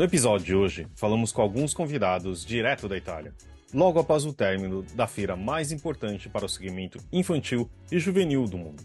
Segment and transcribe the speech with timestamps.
[0.00, 3.34] No episódio de hoje, falamos com alguns convidados direto da Itália,
[3.70, 8.56] logo após o término da feira mais importante para o segmento infantil e juvenil do
[8.56, 8.82] mundo,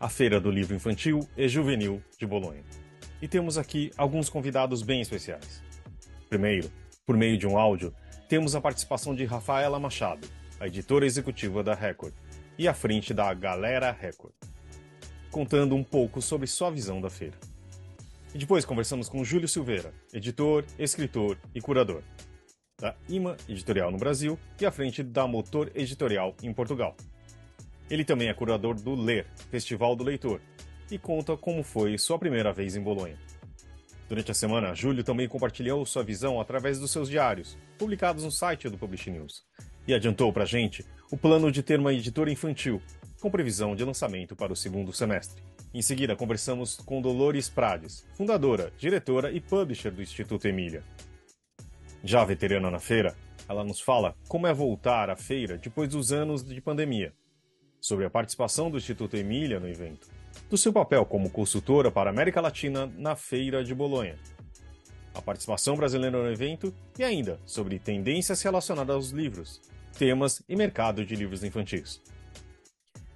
[0.00, 2.62] a Feira do Livro Infantil e Juvenil de Bolonha.
[3.20, 5.62] E temos aqui alguns convidados bem especiais.
[6.30, 6.72] Primeiro,
[7.04, 7.92] por meio de um áudio,
[8.26, 10.26] temos a participação de Rafaela Machado,
[10.58, 12.14] a editora executiva da Record,
[12.56, 14.32] e à frente da Galera Record,
[15.30, 17.36] contando um pouco sobre sua visão da feira.
[18.34, 22.02] E depois conversamos com Júlio Silveira, editor, escritor e curador
[22.80, 26.96] da IMA Editorial no Brasil e à frente da Motor Editorial em Portugal.
[27.88, 30.40] Ele também é curador do Ler, Festival do Leitor,
[30.90, 33.16] e conta como foi sua primeira vez em Bolonha.
[34.08, 38.68] Durante a semana, Júlio também compartilhou sua visão através dos seus diários, publicados no site
[38.68, 39.44] do Publish News,
[39.86, 42.82] e adiantou para gente o plano de ter uma editora infantil,
[43.20, 45.40] com previsão de lançamento para o segundo semestre.
[45.74, 50.84] Em seguida, conversamos com Dolores Prades, fundadora, diretora e publisher do Instituto Emília.
[52.04, 53.16] Já veterana na feira,
[53.48, 57.12] ela nos fala como é voltar à feira depois dos anos de pandemia,
[57.80, 60.06] sobre a participação do Instituto Emília no evento,
[60.48, 64.16] do seu papel como consultora para a América Latina na Feira de Bolonha,
[65.12, 69.60] a participação brasileira no evento e ainda sobre tendências relacionadas aos livros,
[69.98, 72.00] temas e mercado de livros infantis.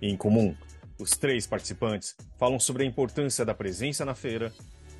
[0.03, 0.56] Em comum,
[0.98, 4.52] os três participantes falam sobre a importância da presença na feira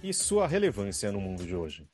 [0.03, 1.87] e sua relevância no mundo de hoje.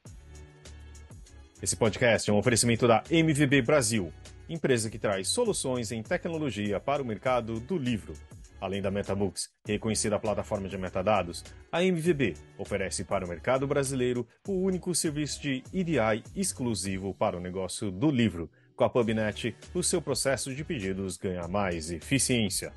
[1.63, 4.13] Esse podcast é um oferecimento da MVB Brasil,
[4.49, 8.13] empresa que traz soluções em tecnologia para o mercado do livro.
[8.61, 14.53] Além da MetaBooks, reconhecida plataforma de metadados, a MVB oferece para o mercado brasileiro o
[14.53, 18.51] único serviço de EDI exclusivo para o negócio do livro.
[18.77, 22.73] Com a PubNet, o seu processo de pedidos ganha mais eficiência.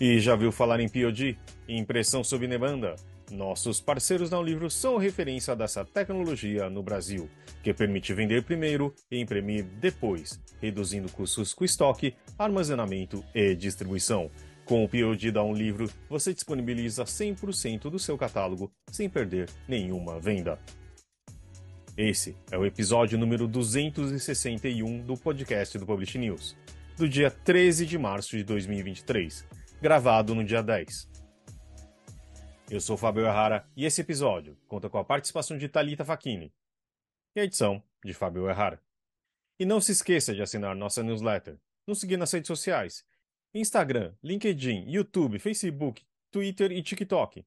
[0.00, 1.36] E já viu falar em POD?
[1.68, 2.96] Impressão sob demanda?
[3.30, 7.28] Nossos parceiros na Livro são referência dessa tecnologia no Brasil,
[7.62, 14.30] que permite vender primeiro e imprimir depois, reduzindo custos com estoque, armazenamento e distribuição.
[14.64, 20.18] Com o POD da Um Livro, você disponibiliza 100% do seu catálogo sem perder nenhuma
[20.18, 20.58] venda.
[21.94, 26.56] Esse é o episódio número 261 do podcast do Publish News,
[26.96, 31.08] do dia 13 de março de 2023 gravado no dia 10.
[32.70, 36.52] Eu sou Fábio Errara e esse episódio conta com a participação de Talita Facchini
[37.34, 38.82] e a edição de Fábio Errara.
[39.58, 43.06] E não se esqueça de assinar nossa newsletter, nos seguir nas redes sociais,
[43.54, 47.46] Instagram, LinkedIn, YouTube, Facebook, Twitter e TikTok,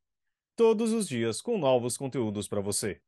[0.55, 2.99] todos os dias com novos conteúdos para você.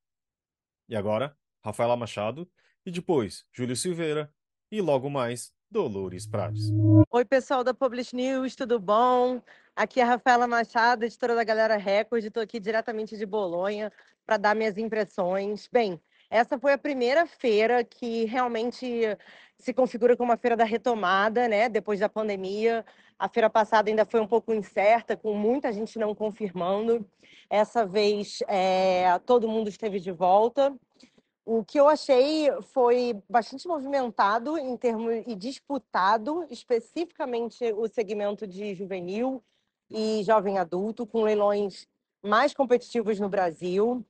[0.87, 2.47] E agora, Rafaela Machado
[2.85, 4.31] e depois Júlio Silveira
[4.71, 6.71] e logo mais Dolores Prates.
[7.09, 9.41] Oi, pessoal da Publish News, tudo bom?
[9.75, 12.23] Aqui é a Rafaela Machado, editora da Galera Record.
[12.23, 13.91] Estou aqui diretamente de Bolonha
[14.25, 15.67] para dar minhas impressões.
[15.71, 15.99] Bem,
[16.29, 19.17] essa foi a primeira feira que realmente
[19.57, 21.67] se configura como uma feira da retomada, né?
[21.69, 22.85] Depois da pandemia.
[23.17, 27.07] A feira passada ainda foi um pouco incerta, com muita gente não confirmando.
[27.49, 30.75] Essa vez é, todo mundo esteve de volta.
[31.47, 38.73] O que eu achei foi bastante movimentado em termos e disputado, especificamente o segmento de
[38.73, 39.43] juvenil
[39.87, 41.87] e jovem adulto, com leilões
[42.23, 44.03] mais competitivos no Brasil.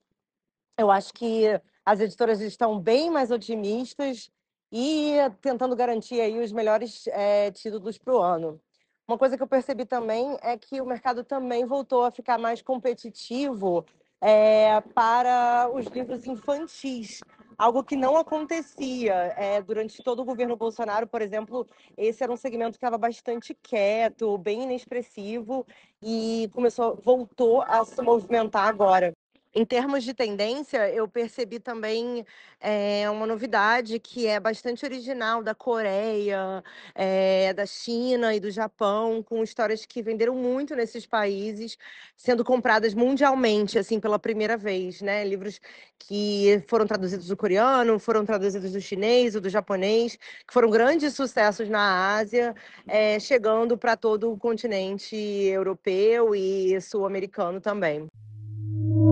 [0.77, 1.43] Eu acho que
[1.85, 4.31] as editoras estão bem mais otimistas
[4.71, 8.61] e tentando garantir aí os melhores é, títulos para o ano.
[9.05, 12.61] Uma coisa que eu percebi também é que o mercado também voltou a ficar mais
[12.61, 13.85] competitivo
[14.21, 17.19] é, para os livros infantis,
[17.57, 21.65] algo que não acontecia é, durante todo o governo Bolsonaro, por exemplo.
[21.97, 25.65] Esse era um segmento que estava bastante quieto, bem inexpressivo
[26.01, 29.13] e começou, voltou a se movimentar agora.
[29.57, 32.25] Em termos de tendência, eu percebi também
[32.59, 36.61] é, uma novidade que é bastante original da Coreia,
[36.93, 41.77] é, da China e do Japão, com histórias que venderam muito nesses países,
[42.17, 45.23] sendo compradas mundialmente, assim, pela primeira vez, né?
[45.23, 45.61] Livros
[45.97, 51.13] que foram traduzidos do coreano, foram traduzidos do chinês ou do japonês, que foram grandes
[51.13, 52.53] sucessos na Ásia,
[52.85, 58.05] é, chegando para todo o continente europeu e sul-americano também.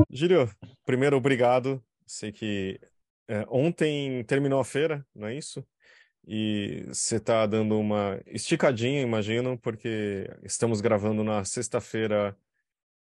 [0.09, 0.49] Gílio,
[0.85, 1.83] primeiro, obrigado.
[2.05, 2.79] Sei que
[3.27, 5.65] é, ontem terminou a feira, não é isso?
[6.25, 12.37] E você está dando uma esticadinha, imagino, porque estamos gravando na sexta-feira,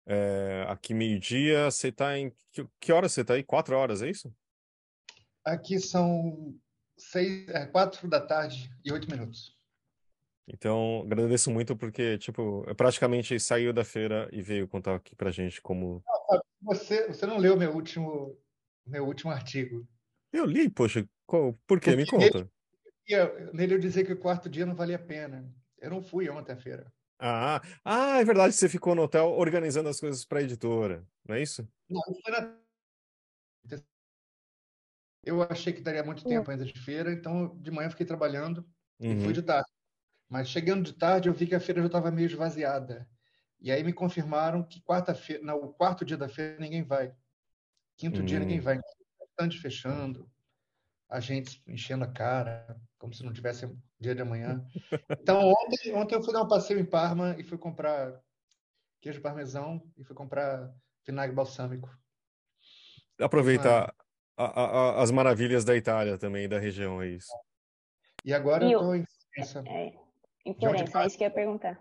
[0.07, 1.71] é, aqui meio-dia.
[1.71, 2.31] Você está em.
[2.53, 3.43] Que, que hora você está aí?
[3.43, 4.33] Quatro horas, é isso?
[5.45, 6.55] Aqui são
[6.99, 9.56] seis, é, quatro da tarde e oito minutos.
[10.49, 15.61] Então, agradeço muito porque, tipo, praticamente saiu da feira e veio contar aqui pra gente
[15.61, 16.03] como.
[16.63, 18.39] Você, você não leu meu último
[18.87, 19.87] meu último artigo.
[20.33, 21.97] Eu li, poxa, qual, por quê?
[21.97, 22.49] Me conta.
[23.09, 25.53] Nele, nele eu dizia que o quarto dia não valia a pena.
[25.79, 26.93] Eu não fui ontem à feira.
[27.19, 31.35] Ah, ah, é verdade, você ficou no hotel organizando as coisas para a editora, não
[31.35, 31.67] é isso?
[31.89, 32.57] Não, foi na...
[35.25, 38.59] Eu achei que daria muito tempo ainda de feira, então de manhã fiquei trabalhando
[39.01, 39.19] uhum.
[39.19, 39.69] e fui de tarde.
[40.29, 43.09] Mas chegando de tarde, eu vi que a feira já estava meio esvaziada.
[43.61, 47.15] E aí me confirmaram que quarta-feira, no quarto dia da feira, ninguém vai.
[47.97, 48.63] Quinto dia, ninguém hum.
[48.63, 48.81] vai.
[49.19, 50.31] Bastante fechando,
[51.09, 53.69] a gente enchendo a cara, como se não tivesse
[53.99, 54.65] dia de amanhã.
[55.21, 58.21] Então, ontem, ontem eu fui dar um passeio em Parma e fui comprar
[59.01, 60.73] queijo parmesão e fui comprar
[61.05, 61.89] vinagre balsâmico.
[63.21, 63.95] Aproveitar
[64.37, 67.33] a, a, as maravilhas da Itália também, da região, é isso.
[68.25, 69.05] E agora e eu estou em.
[69.67, 70.06] É,
[70.47, 71.81] em Florença, é isso que eu ia perguntar.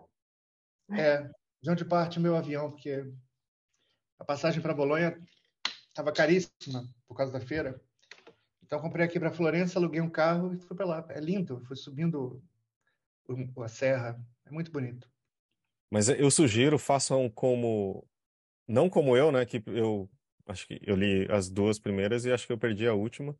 [0.92, 1.30] É,
[1.62, 3.06] de onde parte meu avião, porque
[4.20, 5.18] a passagem para Bolonha
[5.88, 7.80] estava caríssima por causa da feira.
[8.64, 11.06] Então comprei aqui para Florença, aluguei um carro e fui para lá.
[11.10, 12.44] É lindo, fui subindo
[13.64, 15.10] a serra, é muito bonito.
[15.92, 18.06] Mas eu sugiro façam como
[18.68, 20.10] não como eu, né, que eu
[20.48, 23.38] acho que eu li as duas primeiras e acho que eu perdi a última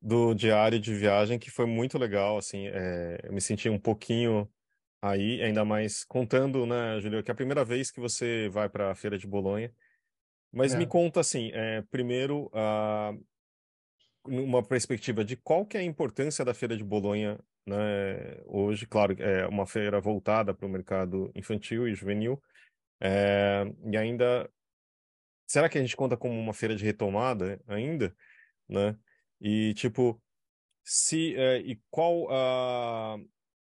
[0.00, 4.50] do diário de viagem que foi muito legal, assim, é, eu me senti um pouquinho
[5.02, 8.92] aí, ainda mais contando, né, Júlio, que é a primeira vez que você vai para
[8.92, 9.70] a feira de Bolonha.
[10.52, 10.78] Mas é.
[10.78, 13.26] me conta assim, é, primeiro, uh,
[14.24, 19.14] uma perspectiva de qual que é a importância da Feira de Bolonha né, hoje, claro,
[19.20, 22.40] é uma feira voltada para o mercado infantil e juvenil,
[23.00, 24.48] é, e ainda,
[25.46, 28.14] será que a gente conta como uma feira de retomada ainda,
[28.68, 28.96] né?
[29.40, 30.22] E tipo,
[30.84, 33.18] se é, e qual a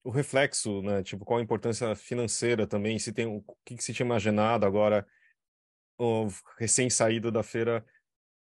[0.04, 1.04] o reflexo, né?
[1.04, 5.06] Tipo, qual a importância financeira também, se tem o que, que se tinha imaginado agora,
[6.57, 7.86] recém saído da feira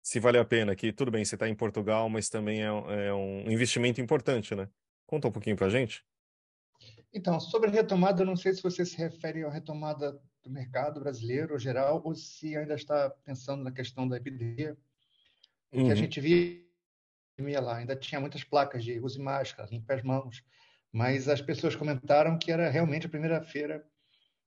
[0.03, 3.13] se vale a pena, que tudo bem, você está em Portugal, mas também é, é,
[3.13, 4.67] um investimento importante, né?
[5.07, 6.03] Conta um pouquinho para a gente.
[7.13, 11.59] Então, sobre retomada, eu não sei se você se refere à retomada do mercado brasileiro
[11.59, 14.79] geral ou se ainda está pensando na questão da epidemia,
[15.73, 15.85] uhum.
[15.85, 15.97] que a uhum.
[15.97, 20.43] gente via lá, ainda tinha muitas placas de use máscara, limpe as mãos,
[20.93, 23.85] mas as pessoas comentaram que era realmente a primeira feira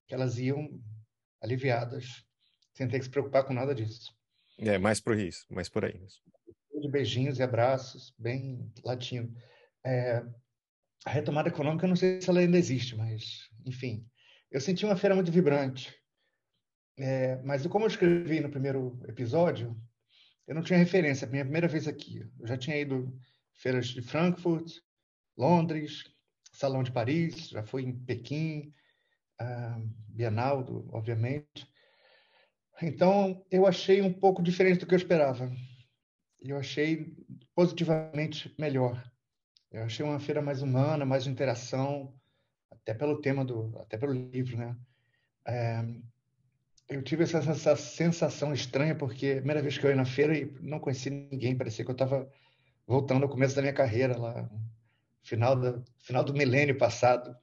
[0.07, 0.81] que elas iam
[1.41, 2.23] aliviadas,
[2.73, 4.13] sem ter que se preocupar com nada disso.
[4.59, 6.05] É, mais por isso, mais por aí.
[6.79, 9.33] De beijinhos e abraços, bem latino.
[9.85, 10.23] É,
[11.05, 14.05] a retomada econômica, não sei se ela ainda existe, mas, enfim.
[14.51, 15.95] Eu senti uma feira muito vibrante.
[16.97, 19.75] É, mas como eu escrevi no primeiro episódio,
[20.47, 21.27] eu não tinha referência.
[21.27, 22.19] Minha primeira vez aqui.
[22.39, 23.17] Eu já tinha ido
[23.55, 24.71] feiras de Frankfurt,
[25.37, 26.03] Londres,
[26.61, 28.71] Salão de Paris, já fui em Pequim,
[29.41, 31.67] uh, Bienal, obviamente.
[32.79, 35.51] Então, eu achei um pouco diferente do que eu esperava.
[36.39, 37.15] Eu achei
[37.55, 39.03] positivamente melhor.
[39.71, 42.13] Eu achei uma feira mais humana, mais interação,
[42.69, 44.77] até pelo tema do, até pelo livro, né?
[45.47, 45.83] É,
[46.89, 50.45] eu tive essa, essa, sensação estranha porque primeira vez que eu ia na feira e
[50.61, 52.31] não conheci ninguém, parecia que eu estava
[52.85, 54.47] voltando ao começo da minha carreira lá,
[55.23, 57.35] final da final do milênio passado.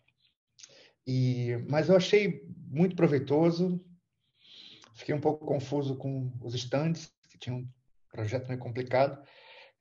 [1.07, 3.83] E mas eu achei muito proveitoso,
[4.99, 7.69] Fiquei um pouco confuso com os stands, que tinha um
[8.11, 9.23] projeto meio complicado.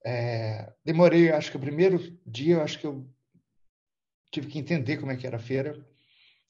[0.05, 3.09] É, demorei, acho que o primeiro dia, acho que eu
[4.31, 5.73] tive que entender como é que era a feira,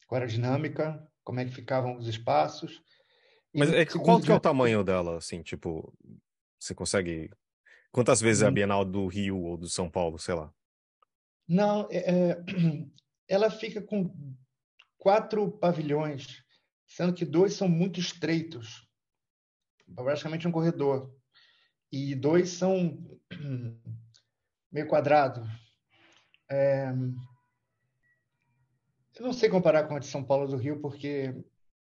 [0.05, 2.83] qual era a dinâmica, como é que ficavam os espaços.
[3.55, 5.93] Mas é, qual que é o tamanho dela, assim, tipo,
[6.59, 7.31] você consegue...
[7.89, 8.53] Quantas vezes é a hum.
[8.53, 10.53] Bienal do Rio ou do São Paulo, sei lá?
[11.47, 12.43] Não, é, é
[13.27, 14.13] ela fica com
[14.97, 16.43] quatro pavilhões
[16.87, 18.87] sendo que dois são muito estreitos,
[19.93, 21.13] praticamente um corredor,
[21.91, 22.97] e dois são
[24.71, 25.45] meio quadrado.
[26.49, 26.89] É...
[29.15, 31.33] Eu não sei comparar com a de São Paulo do Rio, porque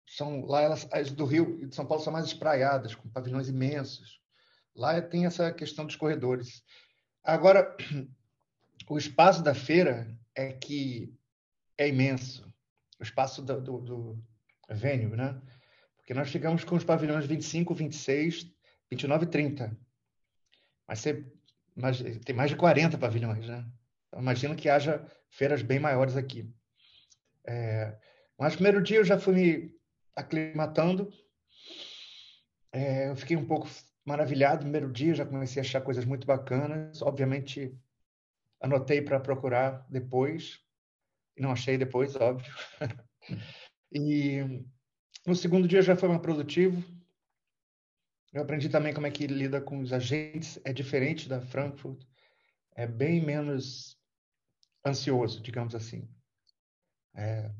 [0.06, 3.48] são lá elas, as do Rio e de São Paulo são mais espraiadas, com pavilhões
[3.48, 4.20] imensos.
[4.74, 6.62] Lá tem essa questão dos corredores.
[7.22, 7.76] Agora,
[8.90, 11.16] o espaço da feira é que
[11.78, 12.52] é imenso.
[12.98, 14.24] O espaço do, do, do
[14.68, 15.40] venue, né?
[15.96, 18.52] Porque nós ficamos com os pavilhões 25, 26,
[18.90, 19.78] 29 e 30.
[20.88, 21.24] Mas, você,
[21.76, 23.64] mas tem mais de 40 pavilhões, né?
[24.08, 26.52] Então, imagino que haja feiras bem maiores aqui.
[27.46, 27.96] É,
[28.36, 29.74] mas primeiro dia eu já fui me
[30.16, 31.12] aclimatando.
[32.72, 33.68] É, eu fiquei um pouco
[34.04, 37.00] maravilhado primeiro dia, já comecei a achar coisas muito bacanas.
[37.02, 37.72] Obviamente,
[38.60, 40.60] anotei para procurar depois,
[41.36, 42.52] e não achei depois, óbvio.
[43.92, 44.38] E
[45.26, 46.80] no segundo dia já foi mais produtivo.
[48.32, 52.00] Eu aprendi também como é que lida com os agentes, é diferente da Frankfurt,
[52.76, 53.98] é bem menos
[54.86, 56.08] ansioso, digamos assim.
[57.14, 57.50] É,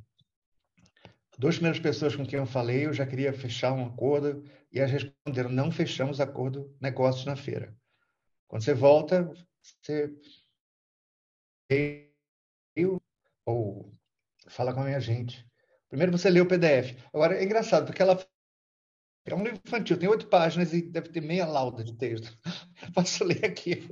[1.37, 4.93] duas primeiras pessoas com quem eu falei, eu já queria fechar um acordo e elas
[4.93, 7.77] responderam: não fechamos acordo, negócios na feira.
[8.47, 9.31] Quando você volta,
[9.63, 10.13] você
[13.47, 13.93] ou
[14.49, 15.47] fala com a minha gente.
[15.89, 16.97] Primeiro você lê o PDF.
[17.13, 18.19] Agora é engraçado porque ela
[19.27, 22.37] é um livro infantil, tem oito páginas e deve ter meia lauda de texto.
[22.95, 23.87] Posso ler aqui.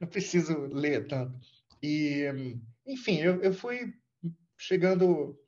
[0.00, 1.38] Não preciso ler tanto.
[1.82, 2.24] E,
[2.86, 3.94] enfim, eu, eu fui
[4.58, 5.38] chegando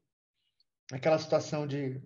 [0.90, 2.00] naquela situação de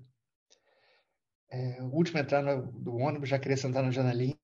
[1.50, 4.38] é, o último entrar no, do ônibus, já queria sentar na janelinha,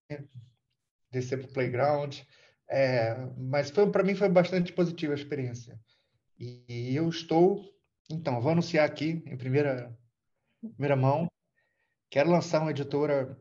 [1.10, 2.20] descer para o playground.
[2.68, 5.78] É, mas para mim foi bastante positiva a experiência.
[6.38, 7.64] E, e eu estou,
[8.10, 9.96] então, vou anunciar aqui em primeira,
[10.76, 11.28] primeira mão
[12.10, 13.38] Quero lançar uma editora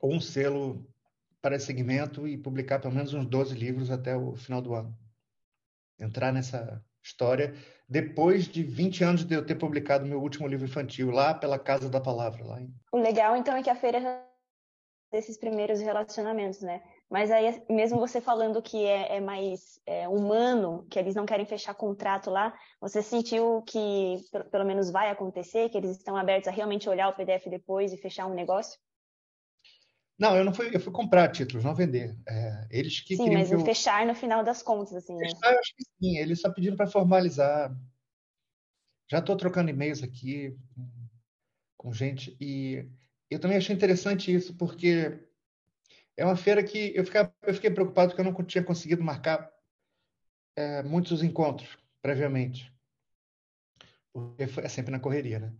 [0.00, 0.84] ou um selo
[1.40, 4.96] para esse segmento e publicar pelo menos uns 12 livros até o final do ano.
[5.98, 7.54] Entrar nessa história
[7.88, 11.88] depois de 20 anos de eu ter publicado meu último livro infantil lá pela Casa
[11.88, 12.44] da Palavra.
[12.44, 12.74] Lá em...
[12.92, 14.26] O legal, então, é que a feira
[15.12, 16.82] desses primeiros relacionamentos, né?
[17.10, 21.44] Mas aí, mesmo você falando que é, é mais é, humano, que eles não querem
[21.44, 24.16] fechar contrato lá, você sentiu que
[24.52, 27.96] pelo menos vai acontecer, que eles estão abertos a realmente olhar o PDF depois e
[27.96, 28.78] fechar um negócio?
[30.16, 32.16] Não, eu não fui, eu fui comprar títulos, não vender.
[32.28, 33.58] É, eles que sim, mas eu...
[33.64, 35.16] fechar no final das contas, assim.
[35.16, 35.30] Né?
[35.30, 36.16] Fechar, eu acho que sim.
[36.16, 37.74] Eles só pediram para formalizar.
[39.10, 40.56] Já estou trocando e-mails aqui
[41.76, 42.86] com gente e
[43.28, 45.18] eu também achei interessante isso porque
[46.20, 49.50] é uma feira que eu, fiquei, eu fiquei preocupado porque eu não tinha conseguido marcar
[50.54, 52.70] é, muitos encontros previamente.
[54.12, 55.54] Porque é sempre na correria, né?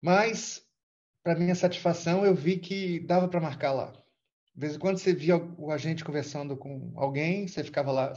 [0.00, 0.66] Mas,
[1.22, 3.92] para minha satisfação, eu vi que dava para marcar lá.
[4.54, 8.14] De vez em quando você via o agente conversando com alguém, você ficava lá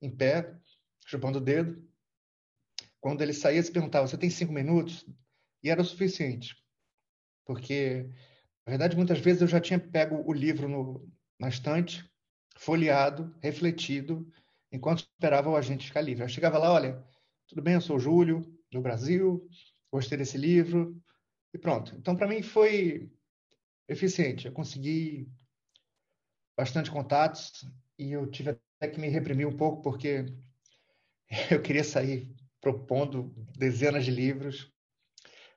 [0.00, 0.56] em pé,
[1.04, 1.86] chupando o dedo.
[3.02, 5.04] Quando ele saía, você perguntava: Você tem cinco minutos?
[5.62, 6.56] E era o suficiente.
[7.44, 8.08] Porque
[8.66, 12.08] na verdade, muitas vezes eu já tinha pego o livro no, na estante,
[12.56, 14.30] folheado, refletido,
[14.70, 16.24] enquanto esperava o agente ficar livre.
[16.24, 17.02] Eu chegava lá, olha,
[17.48, 19.48] tudo bem, eu sou o Júlio, do Brasil,
[19.90, 21.00] gostei desse livro,
[21.52, 21.94] e pronto.
[21.96, 23.10] Então, para mim, foi
[23.88, 24.46] eficiente.
[24.46, 25.28] Eu consegui
[26.56, 27.64] bastante contatos
[27.98, 30.26] e eu tive até que me reprimir um pouco, porque
[31.50, 34.72] eu queria sair propondo dezenas de livros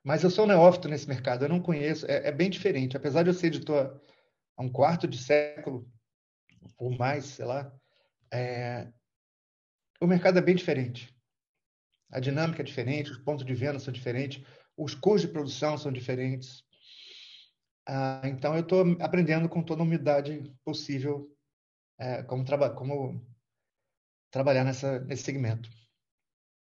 [0.04, 2.96] mas eu sou neófito nesse mercado, eu não conheço, é, é bem diferente.
[2.96, 3.98] Apesar de eu ser editor
[4.56, 5.90] há um quarto de século,
[6.76, 7.72] ou mais, sei lá,
[8.32, 8.92] é,
[10.00, 11.14] o mercado é bem diferente.
[12.10, 14.44] A dinâmica é diferente, os pontos de venda são diferentes,
[14.76, 16.62] os custos de produção são diferentes.
[17.86, 21.34] Ah, então, eu estou aprendendo com toda a humildade possível
[21.98, 23.26] é, como, traba como
[24.30, 25.70] trabalhar nessa, nesse segmento.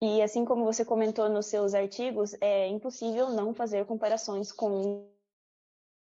[0.00, 5.11] E assim como você comentou nos seus artigos, é impossível não fazer comparações com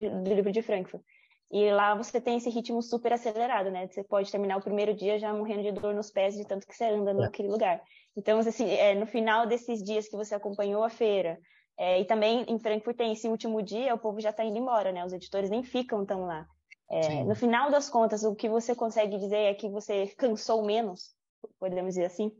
[0.02, 1.04] o livro de Frankfurt.
[1.50, 3.88] E lá você tem esse ritmo super acelerado, né?
[3.88, 6.76] Você pode terminar o primeiro dia já morrendo de dor nos pés de tanto que
[6.76, 7.14] você anda é.
[7.14, 7.82] naquele lugar.
[8.18, 11.40] Então, assim, é, no final desses dias que você acompanhou a feira,
[11.78, 14.92] é, e também em Frankfurt tem esse último dia, o povo já está indo embora,
[14.92, 15.06] né?
[15.06, 16.46] Os editores nem ficam tão lá.
[16.90, 21.16] É, no final das contas, o que você consegue dizer é que você cansou menos,
[21.60, 22.32] podemos dizer assim?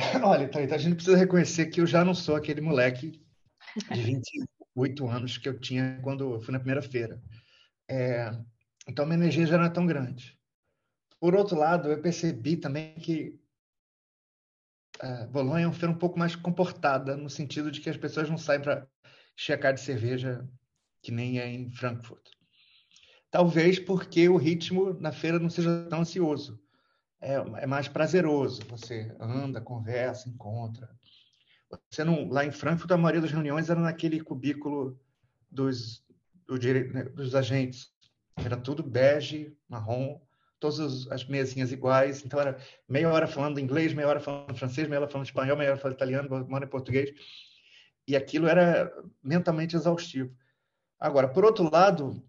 [0.24, 3.20] Olha, Thalita, a gente precisa reconhecer que eu já não sou aquele moleque
[3.92, 7.22] de 28 anos que eu tinha quando eu fui na primeira feira.
[7.88, 8.30] É,
[8.88, 10.38] então, minha energia já não é tão grande.
[11.18, 13.38] Por outro lado, eu percebi também que
[15.00, 18.28] é, Bolonha é uma feira um pouco mais comportada, no sentido de que as pessoas
[18.28, 18.86] não saem para
[19.36, 20.46] checar de cerveja
[21.02, 22.30] que nem é em Frankfurt.
[23.30, 26.60] Talvez porque o ritmo na feira não seja tão ansioso
[27.20, 28.62] é, é mais prazeroso.
[28.68, 30.88] Você anda, conversa, encontra.
[31.90, 34.98] Você não, lá em Frankfurt, a maioria das reuniões era naquele cubículo
[35.50, 36.04] dos,
[36.46, 37.88] do, né, dos agentes.
[38.36, 40.20] Era tudo bege, marrom,
[40.58, 42.24] todas as mesinhas iguais.
[42.24, 42.58] Então, era
[42.88, 45.96] meia hora falando inglês, meia hora falando francês, meia hora falando espanhol, meia hora falando
[45.96, 47.10] italiano, meia hora em português.
[48.08, 50.34] E aquilo era mentalmente exaustivo.
[50.98, 52.22] Agora, por outro lado,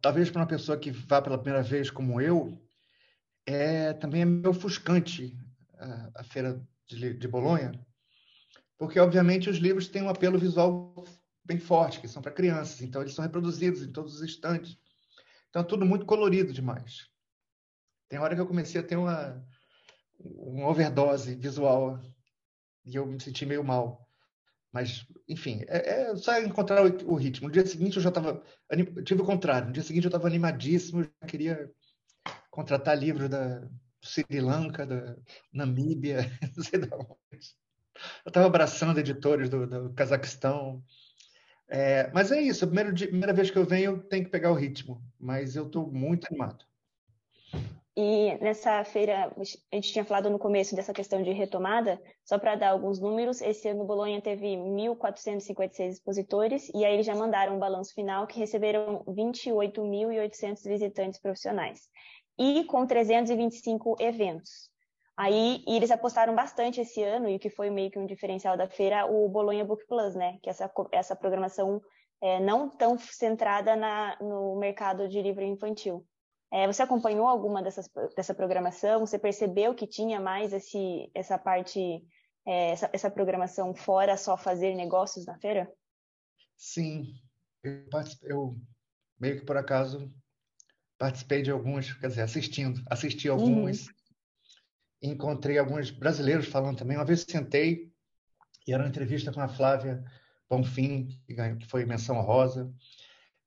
[0.00, 2.60] talvez para uma pessoa que vá pela primeira vez como eu,
[3.46, 5.36] é também é meio ofuscante
[5.78, 7.72] a, a feira de, de Bolonha,
[8.78, 11.04] porque obviamente os livros têm um apelo visual
[11.44, 14.78] bem forte, que são para crianças, então eles são reproduzidos em todos os estantes.
[15.48, 17.08] Então é tudo muito colorido demais.
[18.08, 19.44] Tem hora que eu comecei a ter uma,
[20.18, 22.00] uma overdose visual
[22.84, 24.06] e eu me senti meio mal.
[24.72, 27.48] Mas, enfim, é, é só encontrar o, o, ritmo.
[27.48, 28.42] No dia seguinte eu já estava.
[29.04, 29.66] Tive o contrário.
[29.66, 31.70] No dia seguinte eu estava animadíssimo, já queria
[32.52, 33.66] contratar livros da
[34.00, 35.16] Sri Lanka, da
[35.52, 36.18] Namíbia,
[36.56, 37.16] não sei de onde.
[38.24, 40.82] Eu estava abraçando editores do, do Cazaquistão.
[41.68, 44.56] É, mas é isso, a primeira, primeira vez que eu venho, tenho que pegar o
[44.56, 45.02] ritmo.
[45.18, 46.64] Mas eu estou muito animado.
[47.94, 52.56] E nessa feira, a gente tinha falado no começo dessa questão de retomada, só para
[52.56, 57.58] dar alguns números, esse ano Bolonha teve 1.456 expositores, e aí eles já mandaram um
[57.58, 61.90] balanço final que receberam 28.800 visitantes profissionais,
[62.38, 64.70] e com 325 eventos.
[65.16, 68.68] Aí eles apostaram bastante esse ano, e o que foi meio que um diferencial da
[68.68, 70.38] feira, o Bolonha Book Plus, né?
[70.42, 71.80] Que essa, essa programação
[72.20, 76.06] é, não tão centrada na, no mercado de livro infantil.
[76.52, 79.00] É, você acompanhou alguma dessas, dessa programação?
[79.00, 82.04] Você percebeu que tinha mais esse, essa parte,
[82.46, 85.72] é, essa, essa, programação fora só fazer negócios na feira?
[86.56, 87.06] Sim,
[87.64, 87.84] eu,
[88.22, 88.56] eu,
[89.18, 90.08] meio que por acaso
[91.02, 93.92] participei de alguns, quer dizer, assistindo, assisti alguns, uhum.
[95.02, 96.96] encontrei alguns brasileiros falando também.
[96.96, 97.92] Uma vez sentei
[98.64, 100.04] e era uma entrevista com a Flávia
[100.48, 102.72] Bonfim, que, ganhou, que foi menção rosa.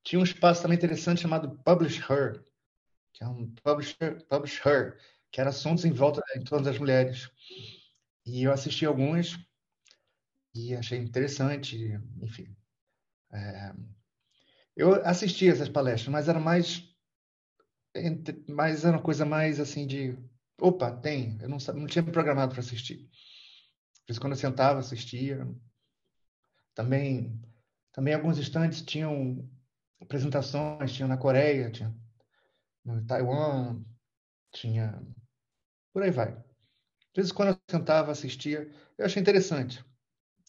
[0.04, 2.44] Tinha um espaço também interessante chamado Publish Her,
[3.14, 4.98] que é um publisher, publisher
[5.32, 7.30] que era assuntos em volta em torno das mulheres.
[8.26, 9.40] E eu assisti alguns
[10.54, 12.54] e achei interessante, enfim.
[13.32, 13.72] É,
[14.76, 16.86] eu assisti essas palestras, mas era mais,
[18.48, 20.16] mais era uma coisa mais assim de,
[20.60, 23.08] opa, tem, eu não, não tinha programado para assistir.
[24.06, 25.46] Por isso quando eu sentava, assistia.
[26.74, 27.40] Também,
[27.92, 29.48] também alguns estantes tinham
[30.00, 31.94] apresentações, tinha na Coreia, tinha
[32.84, 33.82] no Taiwan,
[34.52, 35.02] tinha.
[35.92, 36.32] Por aí vai.
[36.32, 39.84] Às vezes, quando eu sentava, assistia, eu achei interessante.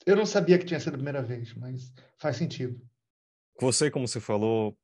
[0.06, 2.80] Eu não sabia que tinha sido a primeira vez, mas faz sentido.
[3.60, 4.78] Você, como você falou,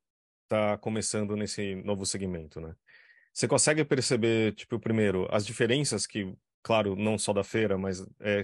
[0.44, 2.74] está começando nesse novo segmento, né?
[3.32, 8.42] Você consegue perceber, tipo, primeiro, as diferenças que, claro, não só da feira, mas é,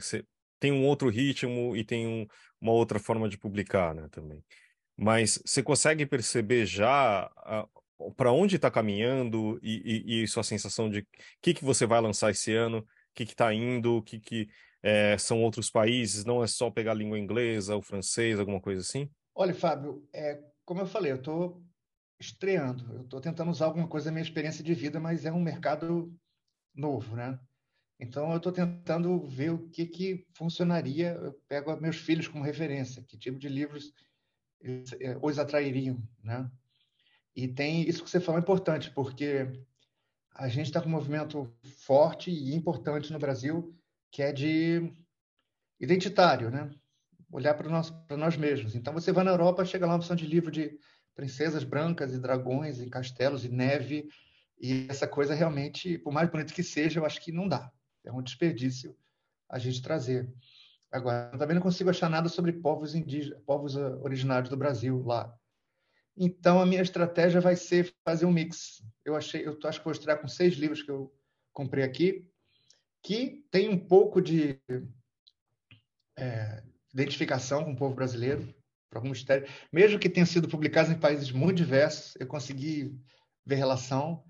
[0.58, 2.26] tem um outro ritmo e tem um,
[2.60, 4.44] uma outra forma de publicar, né, também.
[4.96, 7.30] Mas você consegue perceber já
[8.16, 11.06] para onde está caminhando e, e, e, sua sensação de o
[11.40, 12.84] que, que você vai lançar esse ano, o
[13.14, 14.48] que está indo, o que, que
[14.82, 18.80] é, são outros países, não é só pegar a língua inglesa ou francês, alguma coisa
[18.80, 19.08] assim?
[19.34, 21.62] Olha, Fábio, é, como eu falei, eu estou
[22.20, 25.40] estreando, eu estou tentando usar alguma coisa da minha experiência de vida, mas é um
[25.40, 26.14] mercado
[26.74, 27.40] novo, né?
[27.98, 31.12] Então eu estou tentando ver o que, que funcionaria.
[31.12, 33.92] Eu pego meus filhos como referência, que tipo de livros
[34.62, 36.50] é, os atrairiam, né?
[37.34, 39.50] E tem isso que você falou é importante, porque
[40.34, 43.74] a gente está com um movimento forte e importante no Brasil,
[44.10, 44.92] que é de
[45.78, 46.70] identitário, né?
[47.30, 48.74] Olhar para nós, para nós mesmos.
[48.74, 50.78] Então, você vai na Europa, chega lá uma opção de livro de
[51.20, 54.08] princesas brancas e dragões e castelos e neve,
[54.58, 57.70] e essa coisa realmente, por mais bonito que seja, eu acho que não dá.
[58.02, 58.96] É um desperdício
[59.46, 60.32] a gente trazer.
[60.90, 65.30] Agora, também não consigo achar nada sobre povos indígenas, povos ah, originários do Brasil lá.
[66.16, 68.82] Então, a minha estratégia vai ser fazer um mix.
[69.04, 71.14] Eu achei, eu acho que vou estrear com seis livros que eu
[71.52, 72.26] comprei aqui,
[73.02, 74.58] que tem um pouco de
[76.16, 76.62] é,
[76.94, 78.54] identificação com o povo brasileiro,
[78.90, 79.46] por algum mistério.
[79.72, 82.92] Mesmo que tenham sido publicados em países muito diversos, eu consegui
[83.46, 84.24] ver relação.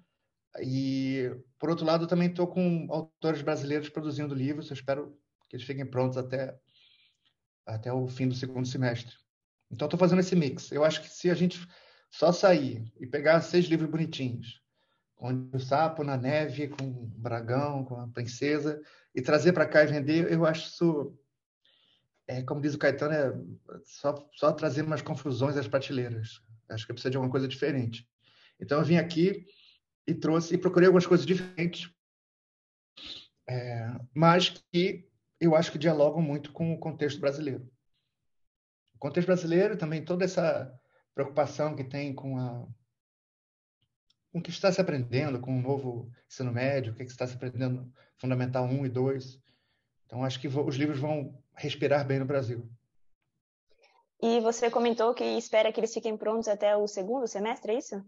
[0.63, 4.69] E, por outro lado, também estou com autores brasileiros produzindo livros.
[4.69, 5.17] Eu espero
[5.49, 6.55] que eles fiquem prontos até,
[7.67, 9.17] até o fim do segundo semestre.
[9.71, 10.71] Então, estou fazendo esse mix.
[10.71, 11.67] Eu acho que se a gente
[12.11, 14.61] só sair e pegar seis livros bonitinhos,
[15.17, 18.81] onde o sapo na neve, com o dragão, com a princesa,
[19.15, 21.19] e trazer para cá e vender, eu acho isso,
[22.39, 23.33] é, como diz o Caetano, é
[23.85, 26.41] só, só trazer umas confusões às prateleiras.
[26.69, 28.09] Acho que precisa de alguma coisa diferente.
[28.61, 29.47] Então, eu vim aqui
[30.07, 31.91] e trouxe, e procurei algumas coisas diferentes,
[33.49, 35.09] é, mas que
[35.41, 37.69] eu acho que dialogam muito com o contexto brasileiro
[39.01, 40.73] contexto brasileiro também toda essa
[41.15, 42.69] preocupação que tem com a
[44.31, 47.35] com o que está se aprendendo com o novo ensino médio, o que está se
[47.35, 49.41] aprendendo fundamental 1 e 2.
[50.07, 52.67] Então acho que os livros vão respirar bem no Brasil.
[54.23, 58.05] E você comentou que espera que eles fiquem prontos até o segundo semestre, é isso?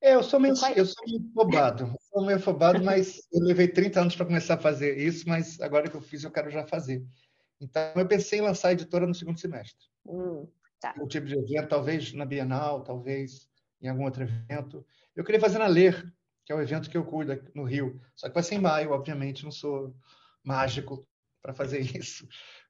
[0.00, 1.84] É, eu sou meio, eu sou meio afobado.
[1.84, 5.60] Eu sou meio afobado, mas eu levei 30 anos para começar a fazer isso, mas
[5.60, 7.04] agora que eu fiz, eu quero já fazer.
[7.60, 9.86] Então, eu pensei em lançar a editora no segundo semestre.
[10.06, 10.46] Hum,
[10.78, 10.94] tá.
[10.98, 13.48] Um tipo de evento, talvez na Bienal, talvez
[13.80, 14.86] em algum outro evento.
[15.14, 16.12] Eu queria fazer na Ler,
[16.44, 18.00] que é o evento que eu cuido no Rio.
[18.14, 19.94] Só que vai ser em maio, obviamente, não sou
[20.44, 21.06] mágico
[21.42, 22.26] para fazer isso.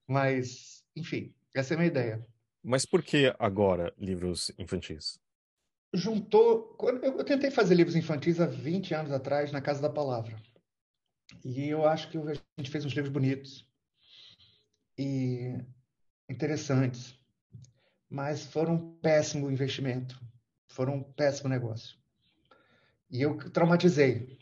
[0.07, 2.27] Mas, enfim, Essa é a minha ideia.
[2.63, 5.19] Mas por que agora livros infantis?
[5.95, 6.77] Juntou.
[7.03, 10.37] Eu tentei fazer livros infantis há 20 anos atrás, na Casa da Palavra.
[11.45, 13.67] E eu acho que a gente fez uns livros bonitos
[14.99, 15.57] e
[16.29, 17.19] interessantes,
[18.09, 20.21] mas foram um péssimo investimento,
[20.69, 21.97] foram um péssimo negócio.
[23.11, 24.39] E eu traumatizei.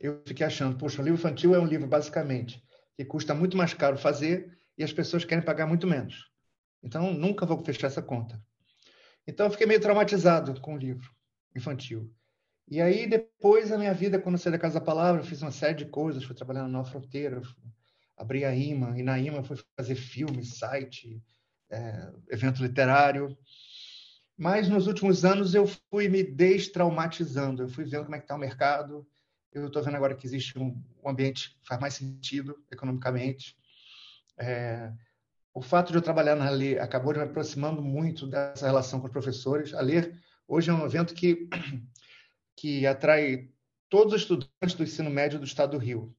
[0.00, 2.62] Eu fiquei achando, poxa, o livro infantil é um livro basicamente
[2.96, 6.30] que custa muito mais caro fazer e as pessoas querem pagar muito menos.
[6.82, 8.40] Então, nunca vou fechar essa conta.
[9.26, 11.10] Então, eu fiquei meio traumatizado com o livro
[11.54, 12.10] infantil.
[12.68, 15.50] E aí, depois, a minha vida, quando saí da Casa da Palavra, eu fiz uma
[15.50, 16.22] série de coisas.
[16.22, 17.42] Fui trabalhar na Nova Fronteira,
[18.16, 21.20] abri a IMA, e na IMA fui fazer filme, site,
[21.70, 23.36] é, evento literário.
[24.36, 27.62] Mas, nos últimos anos, eu fui me destraumatizando.
[27.62, 29.06] Eu fui vendo como é que está o mercado.
[29.52, 33.56] Eu estou vendo agora que existe um, um ambiente que faz mais sentido economicamente.
[34.38, 34.92] É,
[35.52, 39.12] o fato de eu trabalhar na Lê acabou me aproximando muito dessa relação com os
[39.12, 39.74] professores.
[39.74, 40.14] A Lê
[40.46, 41.48] hoje é um evento que,
[42.56, 43.50] que atrai
[43.88, 46.14] todos os estudantes do ensino médio do estado do Rio.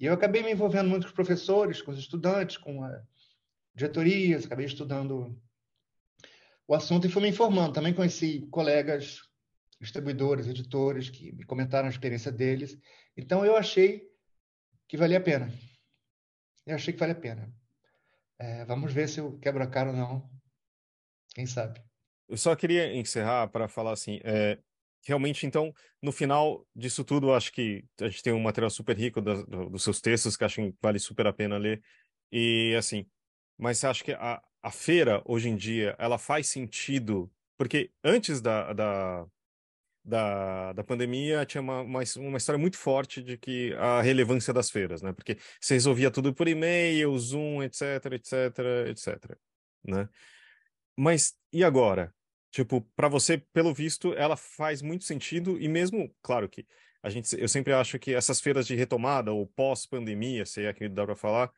[0.00, 3.02] E eu acabei me envolvendo muito com os professores, com os estudantes, com a
[3.74, 5.36] diretorias, acabei estudando
[6.66, 7.72] o assunto e fui me informando.
[7.72, 9.22] Também conheci colegas,
[9.80, 12.78] distribuidores, editores, que me comentaram a experiência deles.
[13.16, 14.08] Então, eu achei
[14.86, 15.52] que valia a pena.
[16.68, 17.50] Eu achei que valia a pena.
[18.38, 20.30] É, vamos ver se eu quebro a cara ou não.
[21.34, 21.82] Quem sabe?
[22.28, 24.58] Eu só queria encerrar para falar assim, é,
[25.06, 29.18] realmente, então, no final disso tudo, acho que a gente tem um material super rico
[29.22, 31.82] do, do, dos seus textos, que acho que vale super a pena ler.
[32.30, 33.06] E, assim,
[33.56, 37.32] mas você acha que a, a feira, hoje em dia, ela faz sentido?
[37.56, 39.26] Porque antes da, da,
[40.08, 44.70] da, da pandemia tinha uma, uma, uma, história muito forte de que a relevância das
[44.70, 45.12] feiras, né?
[45.12, 49.36] Porque você resolvia tudo por e-mail, Zoom, etc, etc, etc,
[49.84, 50.08] né?
[50.96, 52.14] Mas e agora?
[52.50, 56.66] Tipo, para você, pelo visto, ela faz muito sentido e mesmo, claro que
[57.02, 60.88] a gente, eu sempre acho que essas feiras de retomada ou pós-pandemia, se é que
[60.88, 61.52] dá para falar,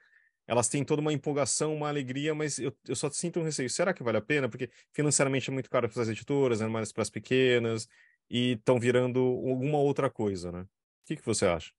[0.47, 3.71] elas têm toda uma empolgação, uma alegria, mas eu, eu só sinto um receio.
[3.71, 4.49] Será que vale a pena?
[4.49, 6.67] Porque financeiramente é muito caro para as editoras, né?
[6.67, 7.89] mais para as pequenas,
[8.31, 10.63] e estão virando alguma outra coisa, né?
[10.63, 10.69] O
[11.07, 11.73] que, que você acha?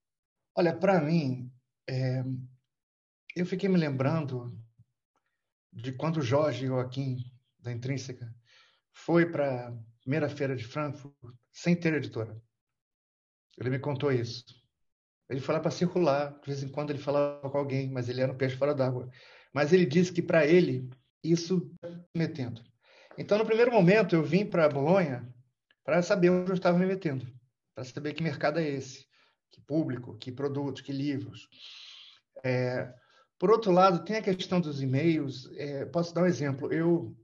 [0.55, 1.49] Olha, para mim,
[1.87, 2.23] é...
[3.35, 4.53] eu fiquei me lembrando
[5.71, 7.17] de quando o Jorge Joaquim,
[7.57, 8.35] da Intrínseca,
[8.93, 11.13] foi para a primeira feira de Frankfurt
[11.51, 12.39] sem ter editora.
[13.57, 14.43] Ele me contou isso.
[15.29, 18.19] Ele foi lá para circular, de vez em quando ele falava com alguém, mas ele
[18.19, 19.09] era um peixe fora d'água.
[19.53, 20.89] Mas ele disse que para ele
[21.23, 21.71] isso
[22.15, 22.61] metendo.
[23.17, 25.31] Então, no primeiro momento, eu vim para Bolonha
[25.83, 27.25] para saber onde eu estava me metendo,
[27.73, 29.07] para saber que mercado é esse,
[29.51, 31.47] que público, que produtos, que livros.
[32.43, 32.93] É,
[33.37, 35.49] por outro lado, tem a questão dos e-mails.
[35.55, 36.71] É, posso dar um exemplo?
[36.71, 37.15] Eu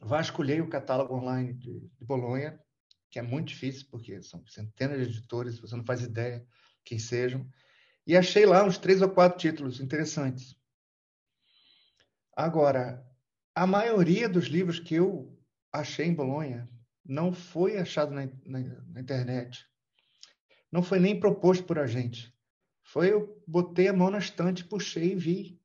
[0.00, 2.58] vasculhei o catálogo online de, de Bolonha,
[3.10, 6.46] que é muito difícil, porque são centenas de editores, você não faz ideia
[6.84, 7.46] quem sejam,
[8.06, 10.56] e achei lá uns três ou quatro títulos interessantes.
[12.34, 13.06] Agora,
[13.54, 15.38] a maioria dos livros que eu
[15.70, 16.68] achei em Bolonha
[17.04, 19.66] não foi achado na, na, na, internet.
[20.70, 22.32] Não foi nem proposto por a gente.
[22.82, 25.60] Foi eu botei a mão na estante, puxei e vi.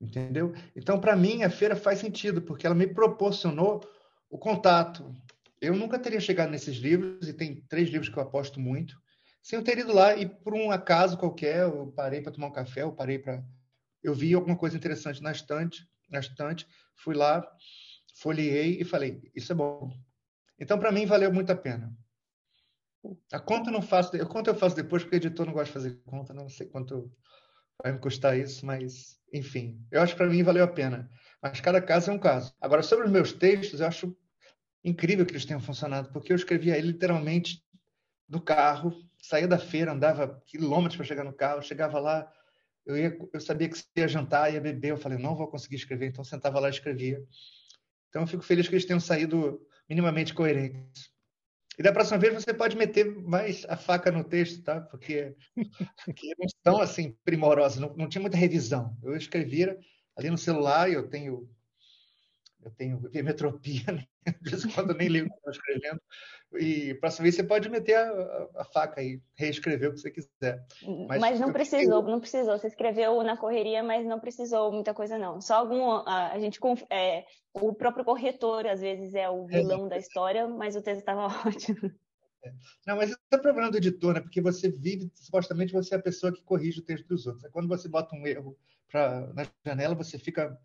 [0.00, 0.52] Entendeu?
[0.74, 3.80] Então, para mim, a feira faz sentido, porque ela me proporcionou
[4.28, 5.14] o contato.
[5.60, 9.00] Eu nunca teria chegado nesses livros, e tem três livros que eu aposto muito,
[9.42, 12.52] sem eu ter ido lá e, por um acaso qualquer, eu parei para tomar um
[12.52, 13.44] café, eu parei para.
[14.02, 17.44] Eu vi alguma coisa interessante na estante, na estante, fui lá,
[18.14, 19.92] folheei e falei: Isso é bom,
[20.62, 21.92] então, para mim, valeu muito a pena.
[23.32, 25.66] A conta eu não faço, a conta eu faço depois, porque o editor não gosta
[25.66, 27.12] de fazer conta, não sei quanto
[27.82, 31.10] vai me custar isso, mas, enfim, eu acho que para mim valeu a pena.
[31.42, 32.54] Mas cada caso é um caso.
[32.60, 34.16] Agora, sobre os meus textos, eu acho
[34.84, 37.60] incrível que eles tenham funcionado, porque eu escrevia ele literalmente
[38.28, 42.32] no carro, saía da feira, andava quilômetros para chegar no carro, chegava lá,
[42.86, 46.06] eu, ia, eu sabia que ia jantar, ia beber, eu falei, não vou conseguir escrever,
[46.06, 47.20] então sentava lá e escrevia.
[48.08, 51.10] Então, eu fico feliz que eles tenham saído minimamente coerentes.
[51.78, 54.80] E da próxima vez você pode meter mais a faca no texto, tá?
[54.80, 55.34] Porque,
[56.38, 58.96] não estão assim primorosos, não, não tinha muita revisão.
[59.02, 59.78] Eu escrevia
[60.16, 61.48] ali no celular, eu tenho
[62.64, 64.06] eu tenho hipermetropia, né?
[64.40, 66.00] de vez em quando eu nem ligo o que estou escrevendo.
[66.54, 70.64] E próxima vez você pode meter a, a, faca e reescrever o que você quiser.
[71.08, 72.58] Mas, mas não precisou, não precisou.
[72.58, 75.40] Você escreveu na correria, mas não precisou muita coisa, não.
[75.40, 75.90] Só algum.
[75.90, 76.60] A, a gente.
[76.90, 79.90] É, o próprio corretor, às vezes, é o vilão é.
[79.90, 81.90] da história, mas o texto estava ótimo.
[82.44, 82.52] É.
[82.86, 84.20] Não, mas isso é problema do editor, né?
[84.20, 87.50] Porque você vive, supostamente, você é a pessoa que corrige o texto dos outros.
[87.50, 88.56] Quando você bota um erro
[88.90, 90.58] pra, na janela, você fica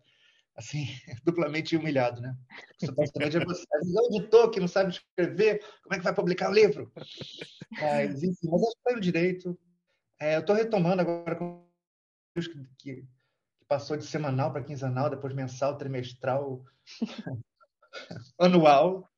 [0.58, 0.86] assim,
[1.24, 2.36] duplamente humilhado, né?
[2.84, 6.54] Supostamente é você, é editor que não sabe escrever, como é que vai publicar o
[6.54, 6.92] livro?
[7.80, 9.58] Mas, enfim, mas que foi direito.
[10.20, 11.64] É, eu estou retomando agora com
[12.34, 13.08] que, que
[13.68, 16.64] passou de semanal para quinzenal, depois mensal, trimestral,
[18.38, 19.08] anual.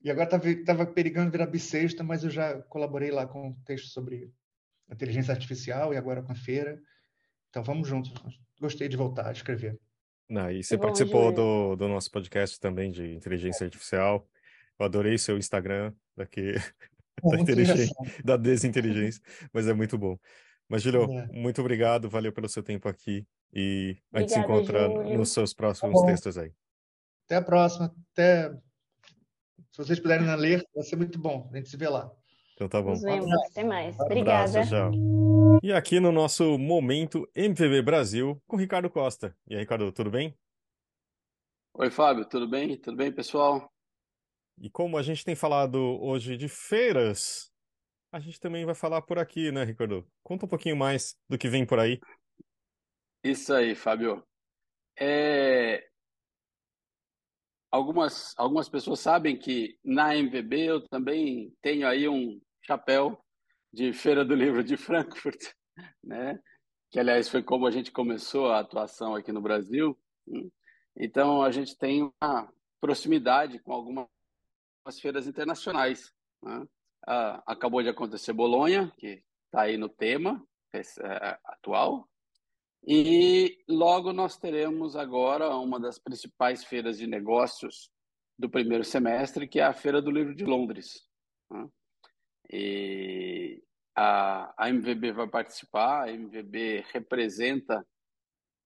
[0.00, 4.32] E agora estava perigando virar bissexta, mas eu já colaborei lá com um texto sobre
[4.88, 6.80] inteligência artificial e agora com a feira.
[7.50, 8.12] Então vamos juntos.
[8.60, 9.78] Gostei de voltar a escrever.
[10.30, 14.28] Ah, e você Bom, participou do, do nosso podcast também de inteligência artificial.
[14.78, 16.52] Eu adorei seu Instagram daqui
[17.22, 17.36] da,
[18.24, 20.18] da desinteligência, mas é muito bom.
[20.68, 21.26] Mas, Júlio, é.
[21.32, 25.18] muito obrigado, valeu pelo seu tempo aqui e a gente se encontra Júlio.
[25.18, 26.52] nos seus próximos tá textos aí.
[27.24, 27.94] Até a próxima.
[28.12, 28.50] Até...
[29.72, 31.48] Se vocês puderem ler, vai ser muito bom.
[31.52, 32.10] A gente se vê lá.
[32.58, 32.90] Então tá bom.
[32.90, 33.30] Nos vemos.
[33.46, 33.96] Até mais.
[34.00, 34.50] Obrigada.
[34.50, 34.90] Abraço, tchau.
[35.62, 39.32] E aqui no nosso Momento MVB Brasil com Ricardo Costa.
[39.46, 40.36] E aí, Ricardo, tudo bem?
[41.74, 42.76] Oi, Fábio, tudo bem?
[42.76, 43.72] Tudo bem, pessoal?
[44.60, 47.48] E como a gente tem falado hoje de feiras,
[48.10, 50.04] a gente também vai falar por aqui, né, Ricardo?
[50.24, 52.00] Conta um pouquinho mais do que vem por aí.
[53.22, 54.26] Isso aí, Fábio.
[54.98, 55.88] É...
[57.70, 63.18] Algumas, algumas pessoas sabem que na MVB eu também tenho aí um chapéu
[63.72, 65.42] de Feira do Livro de Frankfurt,
[66.04, 66.38] né?
[66.90, 69.98] que aliás foi como a gente começou a atuação aqui no Brasil.
[70.94, 74.06] Então a gente tem uma proximidade com algumas
[75.00, 76.12] feiras internacionais.
[76.42, 76.68] Né?
[77.06, 80.82] Ah, acabou de acontecer Bolonha, que está aí no tema é,
[81.46, 82.06] atual,
[82.86, 87.90] e logo nós teremos agora uma das principais feiras de negócios
[88.38, 91.08] do primeiro semestre, que é a Feira do Livro de Londres.
[91.50, 91.66] Né?
[92.50, 93.62] E
[93.94, 97.86] a, a MVB vai participar, a MVB representa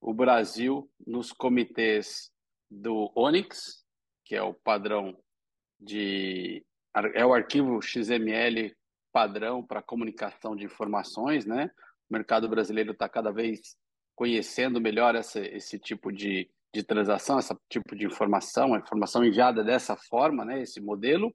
[0.00, 2.30] o Brasil nos comitês
[2.70, 3.84] do ONIX,
[4.24, 5.16] que é o padrão
[5.80, 6.64] de
[7.14, 8.76] é o arquivo XML
[9.12, 11.70] padrão para comunicação de informações, né?
[12.10, 13.76] O mercado brasileiro está cada vez
[14.14, 19.64] conhecendo melhor essa, esse tipo de, de transação, esse tipo de informação, a informação enviada
[19.64, 20.62] dessa forma, né?
[20.62, 21.34] Esse modelo.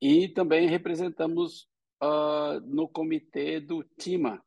[0.00, 1.68] E também representamos
[2.02, 4.42] uh, no comitê do TIMA,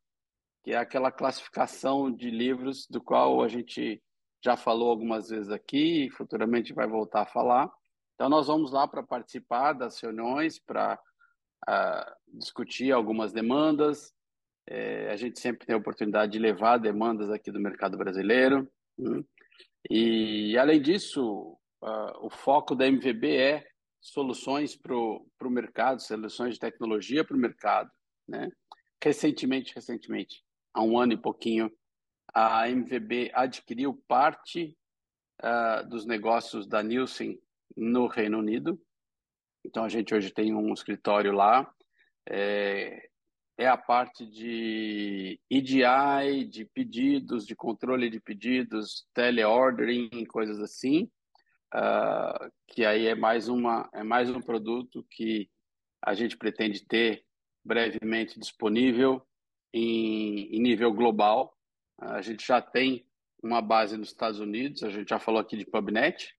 [0.64, 4.02] que é aquela classificação de livros do qual a gente
[4.44, 7.72] já falou algumas vezes aqui e futuramente vai voltar a falar.
[8.16, 11.00] Então, nós vamos lá para participar das reuniões, para
[11.68, 14.14] uh, discutir algumas demandas.
[14.68, 18.72] É, a gente sempre tem a oportunidade de levar demandas aqui do mercado brasileiro.
[18.98, 19.24] Né?
[19.90, 23.71] E, além disso, uh, o foco da MVB é
[24.02, 27.90] soluções para o mercado, soluções de tecnologia para o mercado.
[28.28, 28.50] Né?
[29.02, 31.72] Recentemente, recentemente, há um ano e pouquinho,
[32.34, 34.76] a MVB adquiriu parte
[35.42, 37.40] uh, dos negócios da Nielsen
[37.78, 38.82] no Reino Unido.
[39.64, 41.72] Então, a gente hoje tem um escritório lá.
[42.28, 43.08] É,
[43.58, 51.12] é a parte de EDI, de pedidos, de controle de pedidos, teleordering, coisas assim
[51.74, 55.50] uh, que aí é mais uma é mais um produto que
[56.02, 57.26] a gente pretende ter
[57.64, 59.26] brevemente disponível
[59.74, 61.58] em, em nível global.
[62.02, 63.06] Uh, a gente já tem
[63.42, 66.36] uma base nos Estados Unidos, a gente já falou aqui de PubNet.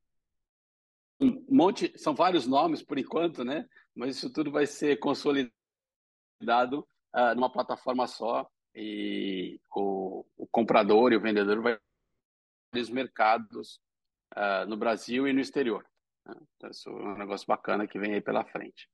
[1.20, 3.68] Um monte, são vários nomes por enquanto, né?
[3.94, 5.52] Mas isso tudo vai ser consolidado
[7.14, 11.78] uh, numa plataforma só e o, o comprador e o vendedor vai
[12.72, 13.80] vários mercados
[14.32, 15.86] uh, no Brasil e no exterior.
[16.26, 16.34] Né?
[16.56, 18.88] Então, isso é um negócio bacana que vem aí pela frente.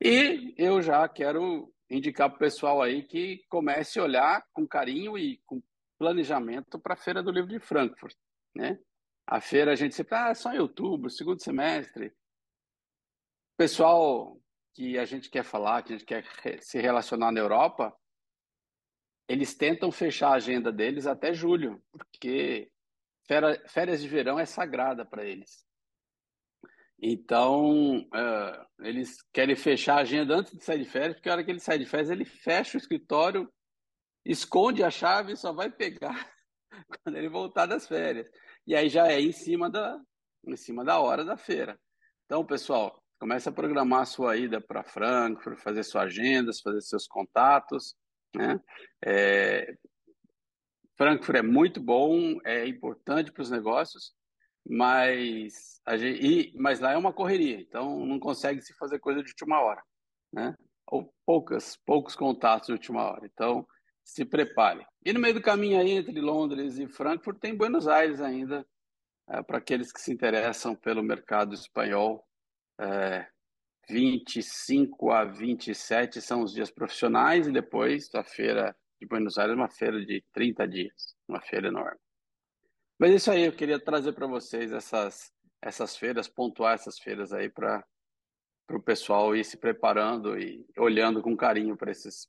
[0.00, 5.18] E eu já quero indicar para o pessoal aí que comece a olhar com carinho
[5.18, 5.62] e com
[5.98, 8.16] planejamento para a Feira do Livro de Frankfurt.
[8.54, 8.78] Né?
[9.26, 12.12] A feira a gente sempre, ah, é só em outubro, segundo semestre.
[13.56, 14.40] Pessoal
[14.74, 16.24] que a gente quer falar, que a gente quer
[16.62, 17.94] se relacionar na Europa,
[19.28, 22.72] eles tentam fechar a agenda deles até julho, porque
[23.68, 25.64] férias de verão é sagrada para eles.
[27.02, 31.44] Então, uh, eles querem fechar a agenda antes de sair de férias, porque a hora
[31.44, 33.50] que ele sai de férias, ele fecha o escritório,
[34.24, 36.30] esconde a chave e só vai pegar
[37.02, 38.26] quando ele voltar das férias.
[38.66, 39.98] E aí já é em cima da,
[40.46, 41.78] em cima da hora da feira.
[42.26, 47.06] Então, pessoal, comece a programar a sua ida para Frankfurt, fazer suas agendas, fazer seus
[47.06, 47.94] contatos,
[48.34, 48.60] né?
[49.04, 49.74] É,
[51.00, 54.12] Frankfurt é muito bom, é importante para os negócios,
[54.68, 59.22] mas, a gente, e, mas lá é uma correria, então não consegue se fazer coisa
[59.22, 59.82] de última hora,
[60.30, 60.54] né?
[60.86, 63.24] Ou poucas, poucos contatos de última hora.
[63.24, 63.66] Então,
[64.04, 64.84] se prepare.
[65.02, 68.66] E no meio do caminho aí entre Londres e Frankfurt tem Buenos Aires ainda
[69.30, 72.22] é, para aqueles que se interessam pelo mercado espanhol,
[72.78, 73.26] é,
[73.88, 79.68] 25 a 27 são os dias profissionais e depois a feira de Buenos Aires uma
[79.68, 81.98] feira de 30 dias, uma feira enorme.
[82.98, 85.32] Mas é isso aí, eu queria trazer para vocês essas,
[85.62, 87.82] essas feiras, pontuar essas feiras aí para
[88.68, 92.28] o pessoal ir se preparando e olhando com carinho para esses,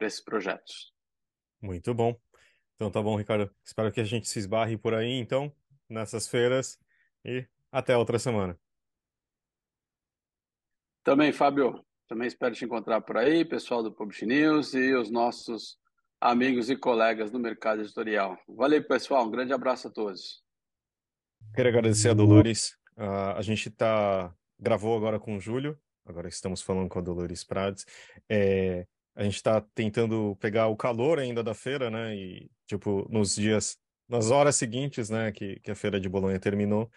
[0.00, 0.94] esses projetos.
[1.60, 2.18] Muito bom.
[2.74, 3.54] Então tá bom, Ricardo.
[3.62, 5.54] Espero que a gente se esbarre por aí, então,
[5.88, 6.78] nessas feiras
[7.22, 8.58] e até outra semana.
[11.04, 15.81] Também, Fábio, também espero te encontrar por aí, pessoal do Publish News e os nossos
[16.22, 18.38] amigos e colegas do mercado editorial.
[18.48, 19.26] Valeu, pessoal.
[19.26, 20.40] Um grande abraço a todos.
[21.52, 22.76] Quero agradecer a Dolores.
[22.96, 27.42] Uh, a gente tá gravou agora com o Júlio, agora estamos falando com a Dolores
[27.42, 27.84] Prades.
[28.28, 32.14] É, a gente está tentando pegar o calor ainda da feira, né?
[32.14, 33.76] E, tipo, nos dias,
[34.08, 36.88] nas horas seguintes, né, que, que a feira de Bolonha terminou,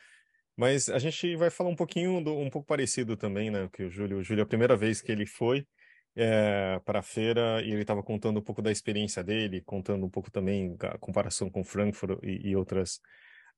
[0.55, 3.67] mas a gente vai falar um pouquinho do, um pouco parecido também, né?
[3.73, 5.65] Que o Júlio, o Júlio, a primeira vez que ele foi
[6.15, 10.09] é, para a feira e ele estava contando um pouco da experiência dele, contando um
[10.09, 12.99] pouco também a comparação com Frankfurt e, e outras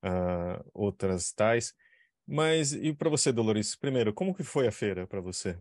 [0.03, 1.73] uh, outras tais.
[2.27, 3.75] Mas e para você, Dolores?
[3.75, 5.57] Primeiro, como que foi a feira para você?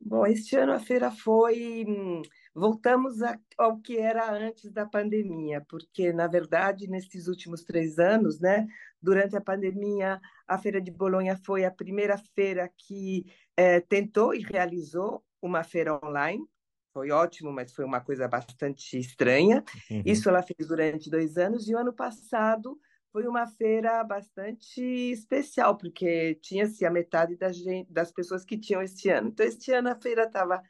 [0.00, 1.84] Bom, este ano a feira foi.
[1.88, 2.20] Hum,
[2.54, 3.16] voltamos
[3.56, 8.66] ao que era antes da pandemia, porque, na verdade, nesses últimos três anos, né,
[9.00, 13.24] durante a pandemia, a Feira de Bolonha foi a primeira feira que
[13.56, 16.44] é, tentou e realizou uma feira online.
[16.92, 19.64] Foi ótimo, mas foi uma coisa bastante estranha.
[19.90, 20.02] Uhum.
[20.06, 22.78] Isso ela fez durante dois anos, e o ano passado
[23.12, 28.82] foi uma feira bastante especial, porque tinha-se a metade da gente, das pessoas que tinham
[28.82, 29.28] este ano.
[29.28, 30.62] Então, este ano a feira estava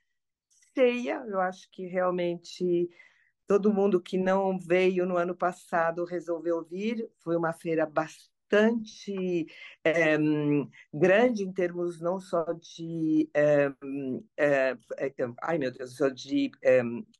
[0.76, 2.88] cheia, eu acho que realmente
[3.46, 7.08] todo mundo que não veio no ano passado resolveu vir.
[7.22, 8.33] Foi uma feira bastante
[9.84, 10.16] é,
[10.92, 13.72] grande em termos não só de é,
[14.36, 14.76] é,
[15.42, 16.50] ai meu Deus, só de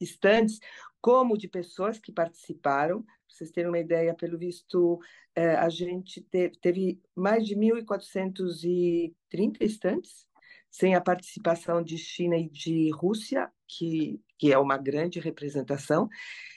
[0.01, 0.61] estantes,
[1.01, 3.05] como de pessoas que participaram.
[3.29, 5.01] Vocês terem uma ideia, pelo visto,
[5.35, 9.13] a gente teve, teve mais de 1.430
[9.61, 10.29] estantes,
[10.75, 16.09] sem a participação de China e de Rússia, que, que é uma grande representação.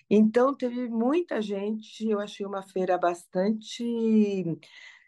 [0.10, 4.44] Então, teve muita gente, eu achei uma feira bastante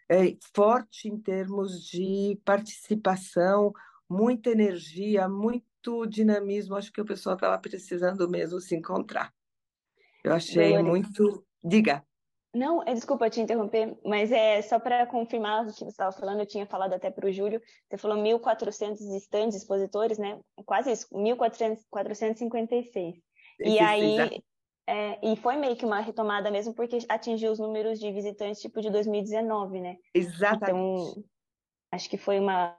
[0.08, 3.72] é, forte em termos de participação,
[4.08, 6.76] muita energia, muito dinamismo.
[6.76, 9.34] Acho que o pessoal estava precisando mesmo se encontrar.
[10.22, 12.04] Eu achei muito Diga.
[12.52, 16.40] Não, é, desculpa te interromper, mas é só para confirmar o que você estava falando,
[16.40, 20.40] eu tinha falado até para o Júlio, você falou 1.400 estandes expositores, né?
[20.66, 23.22] Quase isso, 1.456.
[23.60, 24.42] E aí,
[24.84, 28.80] é, e foi meio que uma retomada mesmo, porque atingiu os números de visitantes tipo
[28.80, 29.96] de 2019, né?
[30.12, 30.64] Exatamente.
[30.64, 31.24] Então,
[31.92, 32.76] acho que foi uma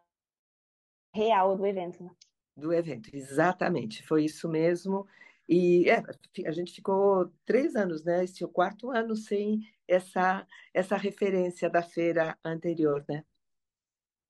[1.15, 2.11] real do evento, né?
[2.57, 5.07] Do evento, exatamente, foi isso mesmo.
[5.53, 6.01] E é,
[6.47, 8.23] a gente ficou três anos, né?
[8.23, 13.25] Esse é o quarto ano sem essa, essa referência da feira anterior, né?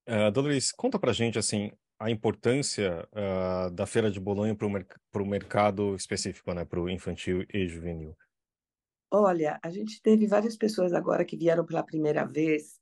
[0.10, 4.72] Uh, Dolores, conta pra gente, assim, a importância uh, da Feira de Bolonha para o
[4.72, 4.88] mer
[5.28, 6.66] mercado específico, né?
[6.66, 8.18] Para o infantil e juvenil.
[9.12, 12.80] Olha, a gente teve várias pessoas agora que vieram pela primeira vez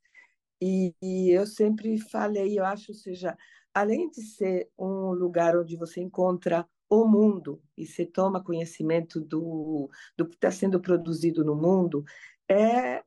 [0.61, 3.37] e, e eu sempre falei, eu acho, seja,
[3.73, 9.89] além de ser um lugar onde você encontra o mundo e você toma conhecimento do,
[10.17, 12.03] do que está sendo produzido no mundo,
[12.49, 13.03] é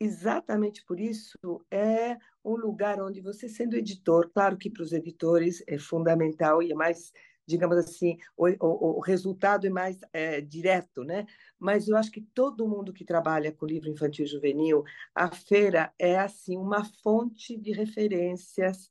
[0.00, 1.38] exatamente por isso
[1.70, 6.72] é um lugar onde você sendo editor, claro que para os editores é fundamental e
[6.72, 7.12] é mais,
[7.46, 11.26] digamos assim, o, o, o resultado é mais é, direto, né?
[11.58, 14.82] Mas eu acho que todo mundo que trabalha com livro infantil e juvenil,
[15.14, 18.88] a feira é assim uma fonte de referências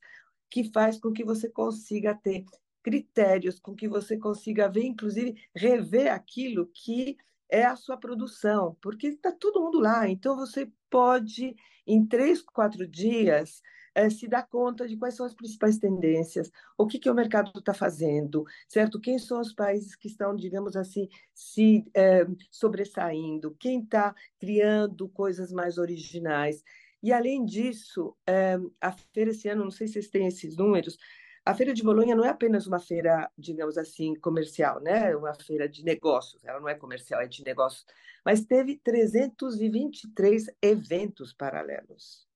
[0.50, 2.46] que faz com que você consiga ter
[2.84, 7.18] critérios com que você consiga ver, inclusive rever aquilo que
[7.50, 10.08] é a sua produção, porque está todo mundo lá.
[10.08, 11.56] Então você pode,
[11.86, 13.62] em três, quatro dias,
[13.96, 17.52] é, se dar conta de quais são as principais tendências, o que, que o mercado
[17.58, 19.00] está fazendo, certo?
[19.00, 25.52] Quem são os países que estão, digamos assim, se é, sobressaindo, quem está criando coisas
[25.52, 26.64] mais originais.
[27.02, 30.98] E, além disso, é, a feira esse ano, não sei se vocês têm esses números,
[31.50, 35.16] a Feira de Bolonha não é apenas uma feira, digamos assim, comercial, né?
[35.16, 36.46] Uma feira de negócios.
[36.46, 37.86] Ela não é comercial, é de negócios.
[38.24, 42.28] Mas teve 323 eventos paralelos.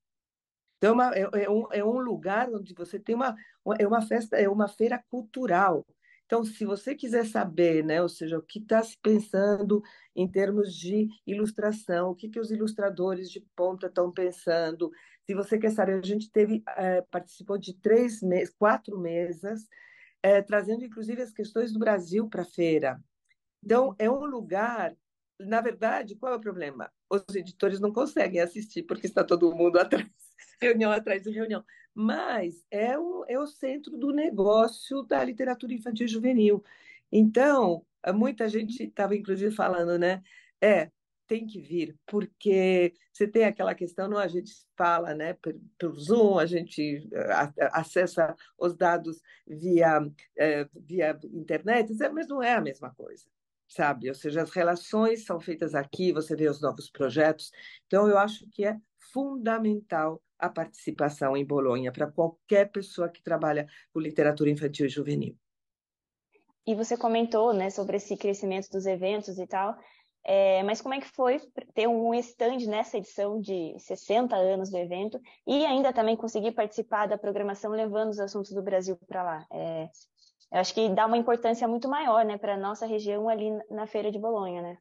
[0.78, 3.36] Então, é, uma, é, é, um, é um lugar onde você tem uma,
[3.78, 5.86] é uma festa, é uma feira cultural.
[6.26, 9.84] Então, se você quiser saber, né, ou seja, o que está se pensando
[10.16, 14.92] em termos de ilustração, o que, que os ilustradores de ponta estão pensando,
[15.26, 19.68] se você quer saber, a gente teve é, participou de três meses, quatro mesas,
[20.22, 23.02] é, trazendo inclusive as questões do Brasil para a feira.
[23.64, 24.96] Então, é um lugar.
[25.40, 26.92] Na verdade, qual é o problema?
[27.10, 30.08] Os editores não conseguem assistir porque está todo mundo atrás,
[30.62, 31.64] reunião atrás de reunião.
[31.94, 36.64] Mas é o, é o centro do negócio da literatura infantil e juvenil.
[37.12, 40.22] Então, muita gente estava, inclusive, falando, né?
[40.62, 40.92] É,
[41.28, 45.38] tem que vir, porque você tem aquela questão, não, a gente fala né,
[45.78, 50.00] pelo Zoom, a gente eh, acessa os dados via,
[50.38, 53.26] é, via internet, mas não é a mesma coisa,
[53.68, 54.10] sabe?
[54.10, 57.52] Ou seja, as relações são feitas aqui, você vê os novos projetos,
[57.88, 58.78] então eu acho que é
[59.12, 65.38] fundamental a participação em Bolonha para qualquer pessoa que trabalha com literatura infantil e juvenil.
[66.66, 69.78] E você comentou, né, sobre esse crescimento dos eventos e tal.
[70.26, 71.40] É, mas como é que foi
[71.74, 77.08] ter um stand nessa edição de 60 anos do evento e ainda também conseguir participar
[77.08, 79.48] da programação levando os assuntos do Brasil para lá?
[79.52, 79.90] É,
[80.52, 83.86] eu acho que dá uma importância muito maior né, para a nossa região ali na
[83.86, 84.78] Feira de Bolonha, né?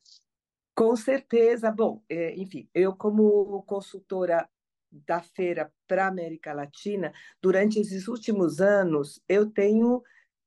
[0.77, 1.71] Com certeza.
[1.71, 4.49] Bom, é, enfim, eu como consultora
[4.91, 10.03] da feira para a América Latina, durante esses últimos anos, eu tenho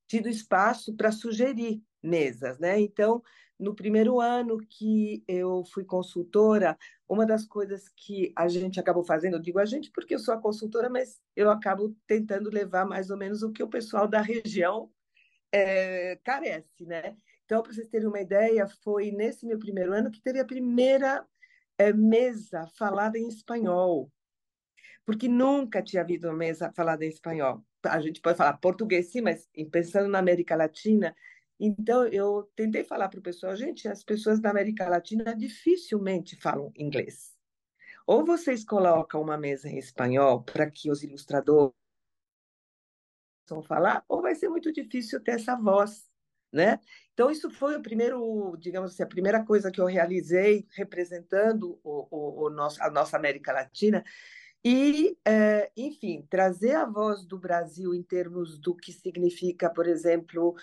[0.08, 2.80] tido espaço para sugerir mesas, né?
[2.80, 3.24] Então,
[3.60, 6.78] no primeiro ano que eu fui consultora,
[7.08, 10.34] uma das coisas que a gente acabou fazendo, eu digo a gente porque eu sou
[10.34, 14.22] a consultora, mas eu acabo tentando levar mais ou menos o que o pessoal da
[14.22, 14.92] região
[15.52, 17.16] é, carece, né?
[17.46, 21.26] Então, para vocês terem uma ideia, foi nesse meu primeiro ano que teve a primeira
[21.78, 24.12] é, mesa falada em espanhol,
[25.06, 27.64] porque nunca tinha havido uma mesa falada em espanhol.
[27.86, 31.16] A gente pode falar português, sim, mas pensando na América Latina,
[31.60, 36.72] então, eu tentei falar para o pessoal, gente, as pessoas da América Latina dificilmente falam
[36.76, 37.34] inglês.
[38.06, 41.74] Ou vocês colocam uma mesa em espanhol para que os ilustradores
[43.48, 46.10] possam falar, ou vai ser muito difícil ter essa voz,
[46.52, 46.80] né?
[47.14, 52.08] Então, isso foi o primeiro, digamos assim, a primeira coisa que eu realizei representando o,
[52.12, 54.04] o, o nosso, a nossa América Latina.
[54.64, 60.56] E, é, enfim, trazer a voz do Brasil em termos do que significa, por exemplo,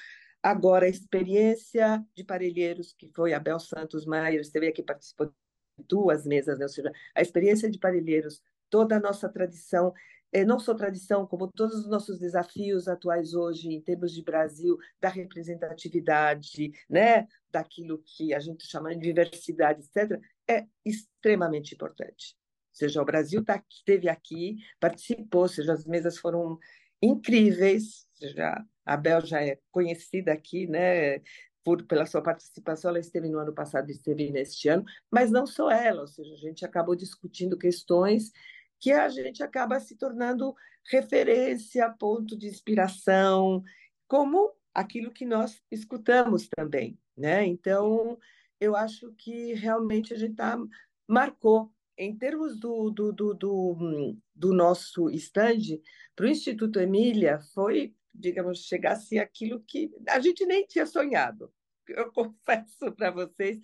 [0.43, 5.85] Agora, a experiência de Parelheiros, que foi a Bel Santos Maier, esteve aqui, participou de
[5.89, 6.67] duas mesas, né?
[6.67, 9.93] seja, a experiência de Parelheiros, toda a nossa tradição,
[10.33, 14.77] eh, não só tradição, como todos os nossos desafios atuais hoje, em termos de Brasil,
[15.01, 17.29] da representatividade, né?
[17.51, 22.35] daquilo que a gente chama de diversidade, etc., é extremamente importante.
[22.73, 26.59] Ou seja, o Brasil tá, esteve aqui, participou, ou seja, as mesas foram
[27.03, 31.21] incríveis, seja, a Bel já é conhecida aqui, né?
[31.65, 35.71] Por, pela sua participação, ela esteve no ano passado esteve neste ano, mas não só
[35.71, 38.33] ela, ou seja, a gente acabou discutindo questões
[38.81, 40.57] que a gente acaba se tornando
[40.91, 43.63] referência, ponto de inspiração,
[44.09, 47.47] como aquilo que nós escutamos também, né?
[47.47, 48.19] Então,
[48.59, 50.59] eu acho que realmente a gente tá,
[51.07, 51.73] marcou.
[52.03, 55.79] Em termos do, do, do, do, do nosso stand,
[56.17, 61.53] para o Instituto Emília, foi digamos, chegasse aquilo que a gente nem tinha sonhado.
[61.89, 63.59] Eu confesso para vocês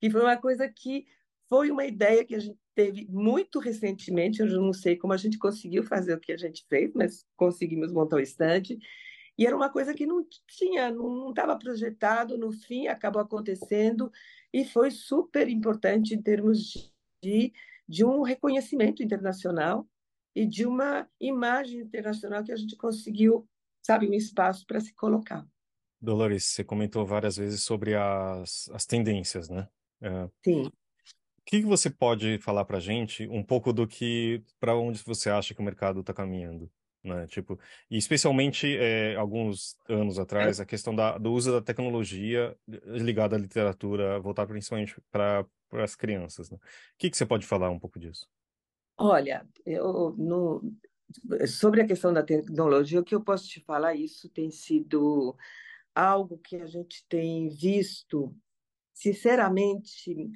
[0.00, 1.06] que foi uma coisa que
[1.48, 4.40] foi uma ideia que a gente teve muito recentemente.
[4.40, 7.90] Eu não sei como a gente conseguiu fazer o que a gente fez, mas conseguimos
[7.90, 8.78] montar o estande.
[9.36, 14.10] E era uma coisa que não tinha, não estava projetado, no fim acabou acontecendo
[14.52, 17.52] e foi super importante em termos de, de
[18.04, 19.86] um reconhecimento internacional
[20.34, 23.48] e de uma imagem internacional que a gente conseguiu
[23.88, 25.46] sabe, um espaço para se colocar.
[26.00, 29.66] Dolores, você comentou várias vezes sobre as, as tendências, né?
[30.00, 30.66] É, Sim.
[30.66, 30.72] O
[31.46, 35.54] que você pode falar para a gente um pouco do que, para onde você acha
[35.54, 36.70] que o mercado está caminhando?
[37.02, 37.26] Né?
[37.26, 37.58] Tipo,
[37.90, 43.38] e especialmente é, alguns anos atrás, a questão da, do uso da tecnologia ligada à
[43.38, 46.50] literatura, voltar principalmente para as crianças.
[46.50, 46.56] Né?
[46.56, 46.60] O
[46.98, 48.28] que, que você pode falar um pouco disso?
[48.96, 50.62] Olha, eu, no,
[51.46, 55.36] sobre a questão da tecnologia, o que eu posso te falar, isso tem sido
[55.94, 58.34] algo que a gente tem visto,
[58.92, 60.30] sinceramente,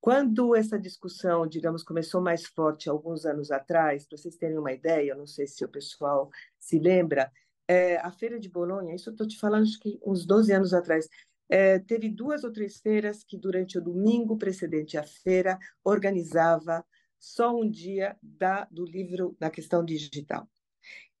[0.00, 5.14] quando essa discussão, digamos, começou mais forte alguns anos atrás, para vocês terem uma ideia,
[5.14, 7.32] não sei se o pessoal se lembra,
[7.66, 10.72] é, a Feira de Bolonha, isso eu estou te falando acho que uns 12 anos
[10.72, 11.08] atrás,
[11.48, 16.84] é, teve duas ou três feiras que durante o domingo precedente à feira organizava
[17.18, 20.48] só um dia da, do livro na questão digital.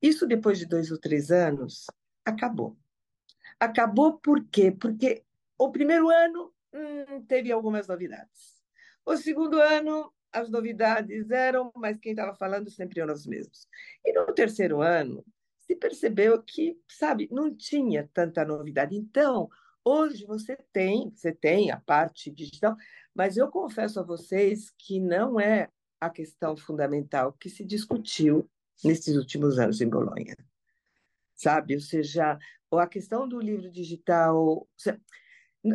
[0.00, 1.86] Isso, depois de dois ou três anos,
[2.24, 2.76] acabou.
[3.58, 4.70] Acabou por quê?
[4.70, 5.24] Porque
[5.58, 8.62] o primeiro ano hum, teve algumas novidades.
[9.04, 13.66] O segundo ano, as novidades eram, mas quem estava falando sempre eram os mesmos.
[14.04, 15.24] E no terceiro ano,
[15.58, 18.94] se percebeu que, sabe, não tinha tanta novidade.
[18.94, 19.48] Então,
[19.88, 22.76] hoje você tem, você tem a parte digital,
[23.14, 25.68] mas eu confesso a vocês que não é
[26.00, 28.48] a questão fundamental que se discutiu
[28.84, 30.36] nesses últimos anos em Bolonha.
[31.34, 31.74] Sabe?
[31.74, 32.38] Ou seja,
[32.72, 34.68] a questão do livro digital.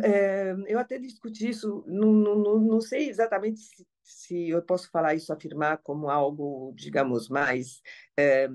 [0.02, 5.14] É, eu até discuti isso, não, não, não sei exatamente se, se, eu posso falar
[5.14, 7.82] isso, afirmar como algo, digamos, mais
[8.16, 8.48] é,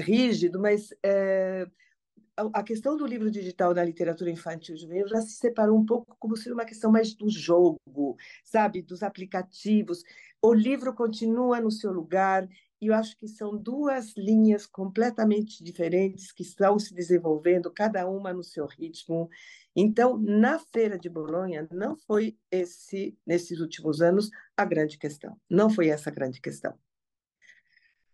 [0.00, 1.66] rígido, mas é,
[2.36, 6.36] a questão do livro digital na literatura infantil juvenil já se separou um pouco como
[6.36, 10.02] sendo uma questão mais do jogo, sabe, dos aplicativos.
[10.42, 12.46] O livro continua no seu lugar
[12.80, 18.32] e eu acho que são duas linhas completamente diferentes que estão se desenvolvendo, cada uma
[18.32, 19.30] no seu ritmo.
[19.74, 25.38] Então, na feira de Bolonha não foi esse nesses últimos anos a grande questão.
[25.48, 26.78] Não foi essa a grande questão.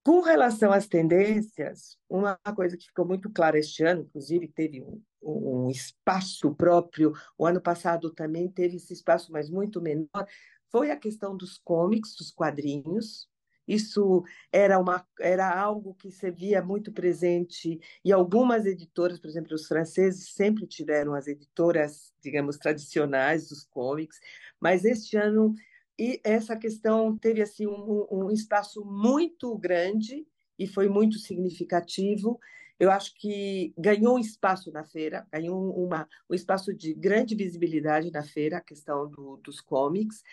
[0.04, 5.00] Com relação às tendências, uma coisa que ficou muito clara este ano, inclusive teve um,
[5.22, 10.26] um espaço próprio, o ano passado também teve esse espaço, mas muito menor,
[10.72, 13.28] foi a questão dos cómics, dos quadrinhos.
[13.68, 19.54] Isso era, uma, era algo que se via muito presente e algumas editoras, por exemplo,
[19.54, 24.18] os franceses sempre tiveram as editoras, digamos, tradicionais dos cómics,
[24.60, 25.54] mas este ano
[26.02, 30.26] e essa questão teve assim um, um espaço muito grande
[30.58, 32.40] e foi muito significativo.
[32.76, 38.10] Eu acho que ganhou um espaço na feira, ganhou uma, um espaço de grande visibilidade
[38.10, 40.24] na feira, a questão do, dos cómics.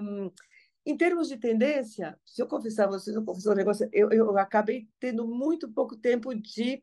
[0.00, 0.30] Um,
[0.86, 4.38] em termos de tendência, se eu confessar a vocês, eu confessar um negócio, eu, eu
[4.38, 6.80] acabei tendo muito pouco tempo de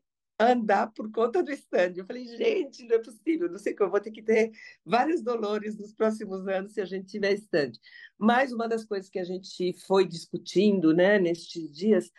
[0.52, 1.94] andar por conta do stand.
[1.96, 4.52] Eu falei, gente, não é possível, não sei eu vou ter que ter
[4.84, 7.72] vários dolores nos próximos anos se a gente tiver stand.
[8.18, 12.10] Mas uma das coisas que a gente foi discutindo, né, nestes dias,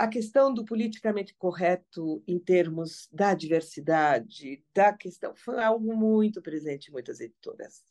[0.00, 6.88] a questão do politicamente correto em termos da diversidade, da questão, foi algo muito presente
[6.88, 7.84] em muitas editoras.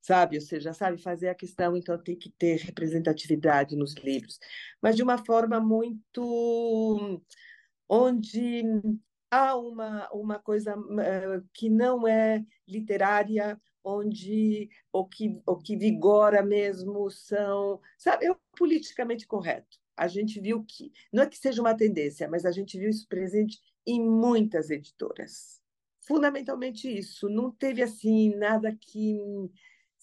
[0.00, 4.38] Sabe, ou seja, sabe fazer a questão, então tem que ter representatividade nos livros,
[4.80, 7.22] mas de uma forma muito
[7.88, 8.62] onde
[9.30, 16.42] há uma, uma coisa uh, que não é literária, onde o que, o que vigora
[16.42, 19.78] mesmo são, sabe, é o politicamente correto.
[19.96, 23.06] A gente viu que, não é que seja uma tendência, mas a gente viu isso
[23.06, 25.60] presente em muitas editoras.
[26.00, 29.18] Fundamentalmente isso, não teve assim nada que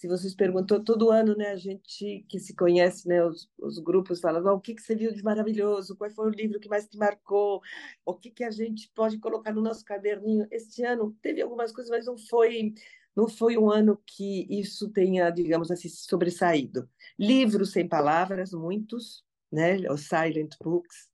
[0.02, 4.20] se vocês perguntou todo ano, né, a gente que se conhece, né, os, os grupos
[4.20, 6.88] falam, oh, o que, que você viu de maravilhoso, qual foi o livro que mais
[6.88, 7.62] te marcou,
[8.04, 10.47] o que, que a gente pode colocar no nosso caderninho.
[10.49, 12.74] Este ano teve algumas coisas, mas não foi
[13.16, 16.89] não foi um ano que isso tenha, digamos assim, sobressaído.
[17.20, 21.12] Livros sem palavras, muitos, né, os silent books,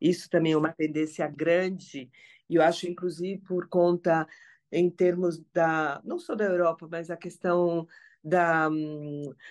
[0.00, 2.10] isso também é uma tendência grande,
[2.48, 4.26] e eu acho, inclusive, por conta,
[4.72, 7.86] em termos da, não só da Europa, mas a questão
[8.22, 8.68] da,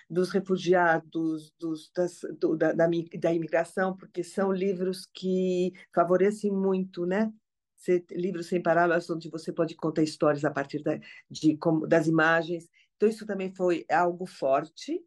[0.09, 2.87] dos refugiados, dos, das, do, da, da,
[3.19, 7.31] da imigração, porque são livros que favorecem muito, né?
[8.11, 10.99] livros sem palavras, onde você pode contar histórias a partir da,
[11.29, 12.69] de, como, das imagens.
[12.95, 15.01] Então, isso também foi algo forte.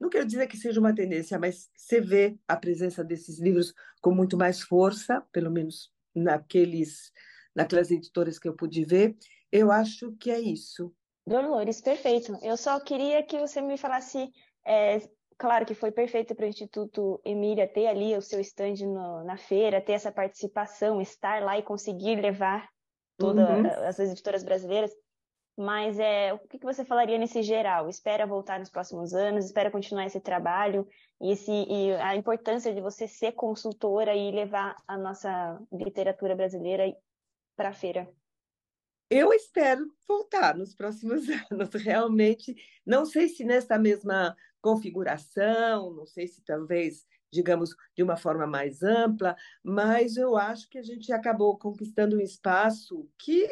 [0.00, 4.12] Não quero dizer que seja uma tendência, mas você vê a presença desses livros com
[4.12, 7.12] muito mais força, pelo menos naqueles,
[7.54, 9.16] naquelas editoras que eu pude ver.
[9.50, 10.92] Eu acho que é isso.
[11.28, 12.36] Dolores, perfeito.
[12.42, 14.32] Eu só queria que você me falasse,
[14.66, 14.98] é,
[15.36, 19.36] claro que foi perfeito para o Instituto Emília ter ali o seu stand no, na
[19.36, 22.68] feira, ter essa participação, estar lá e conseguir levar
[23.18, 23.66] todas uhum.
[23.86, 24.90] as editoras brasileiras.
[25.54, 27.88] Mas é, o que você falaria nesse geral?
[27.88, 30.86] Espera voltar nos próximos anos, espera continuar esse trabalho
[31.20, 36.96] e, esse, e a importância de você ser consultora e levar a nossa literatura brasileira
[37.56, 38.08] para a feira.
[39.10, 42.54] Eu espero voltar nos próximos anos, realmente.
[42.84, 48.82] Não sei se nessa mesma configuração, não sei se talvez, digamos, de uma forma mais
[48.82, 53.48] ampla, mas eu acho que a gente acabou conquistando um espaço que,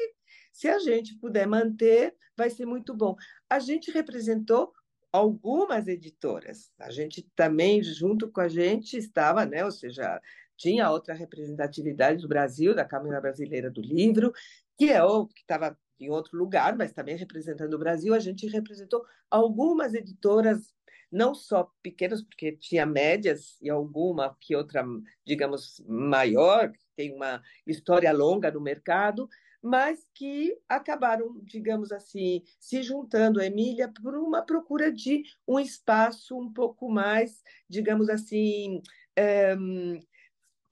[0.52, 3.16] se a gente puder manter, vai ser muito bom.
[3.48, 4.74] A gente representou
[5.10, 6.70] algumas editoras.
[6.78, 9.64] A gente também, junto com a gente, estava, né?
[9.64, 10.20] Ou seja,
[10.56, 14.32] tinha outra representatividade do Brasil, da Câmara Brasileira do Livro,
[14.76, 18.46] que é o que estava em outro lugar, mas também representando o Brasil, a gente
[18.46, 20.74] representou algumas editoras,
[21.10, 24.84] não só pequenas, porque tinha médias e alguma que outra,
[25.24, 29.28] digamos, maior, que tem uma história longa no mercado,
[29.62, 36.38] mas que acabaram, digamos assim, se juntando a Emília por uma procura de um espaço
[36.38, 38.80] um pouco mais, digamos assim,
[39.16, 39.56] é,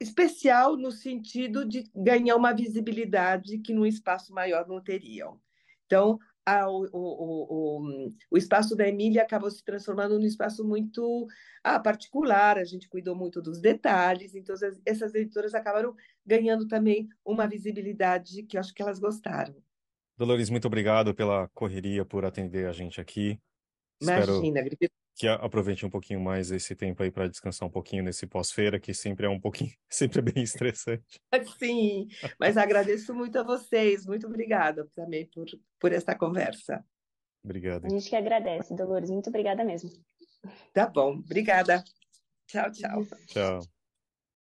[0.05, 5.41] especial no sentido de ganhar uma visibilidade que num espaço maior não teriam.
[5.87, 11.27] Então, a, o, o, o, o, espaço da Emília acabou se transformando num espaço muito
[11.63, 15.95] ah, particular, a gente cuidou muito dos detalhes, então essas editoras acabaram
[16.25, 19.57] ganhando também uma visibilidade que eu acho que elas gostaram.
[20.19, 23.41] Dolores, muito obrigado pela correria, por atender a gente aqui.
[24.01, 28.27] Imagina, Espero que aproveite um pouquinho mais esse tempo aí para descansar um pouquinho nesse
[28.27, 31.21] pós-feira, que sempre é um pouquinho, sempre é bem estressante.
[31.59, 32.09] Sim,
[32.39, 35.47] mas agradeço muito a vocês, muito obrigada também por,
[35.79, 36.85] por esta conversa.
[37.45, 37.87] Obrigado.
[37.87, 39.91] A gente que agradece, Dolores, muito obrigada mesmo.
[40.73, 41.85] Tá bom, obrigada.
[42.47, 43.07] Tchau, tchau.
[43.27, 43.74] Tchau.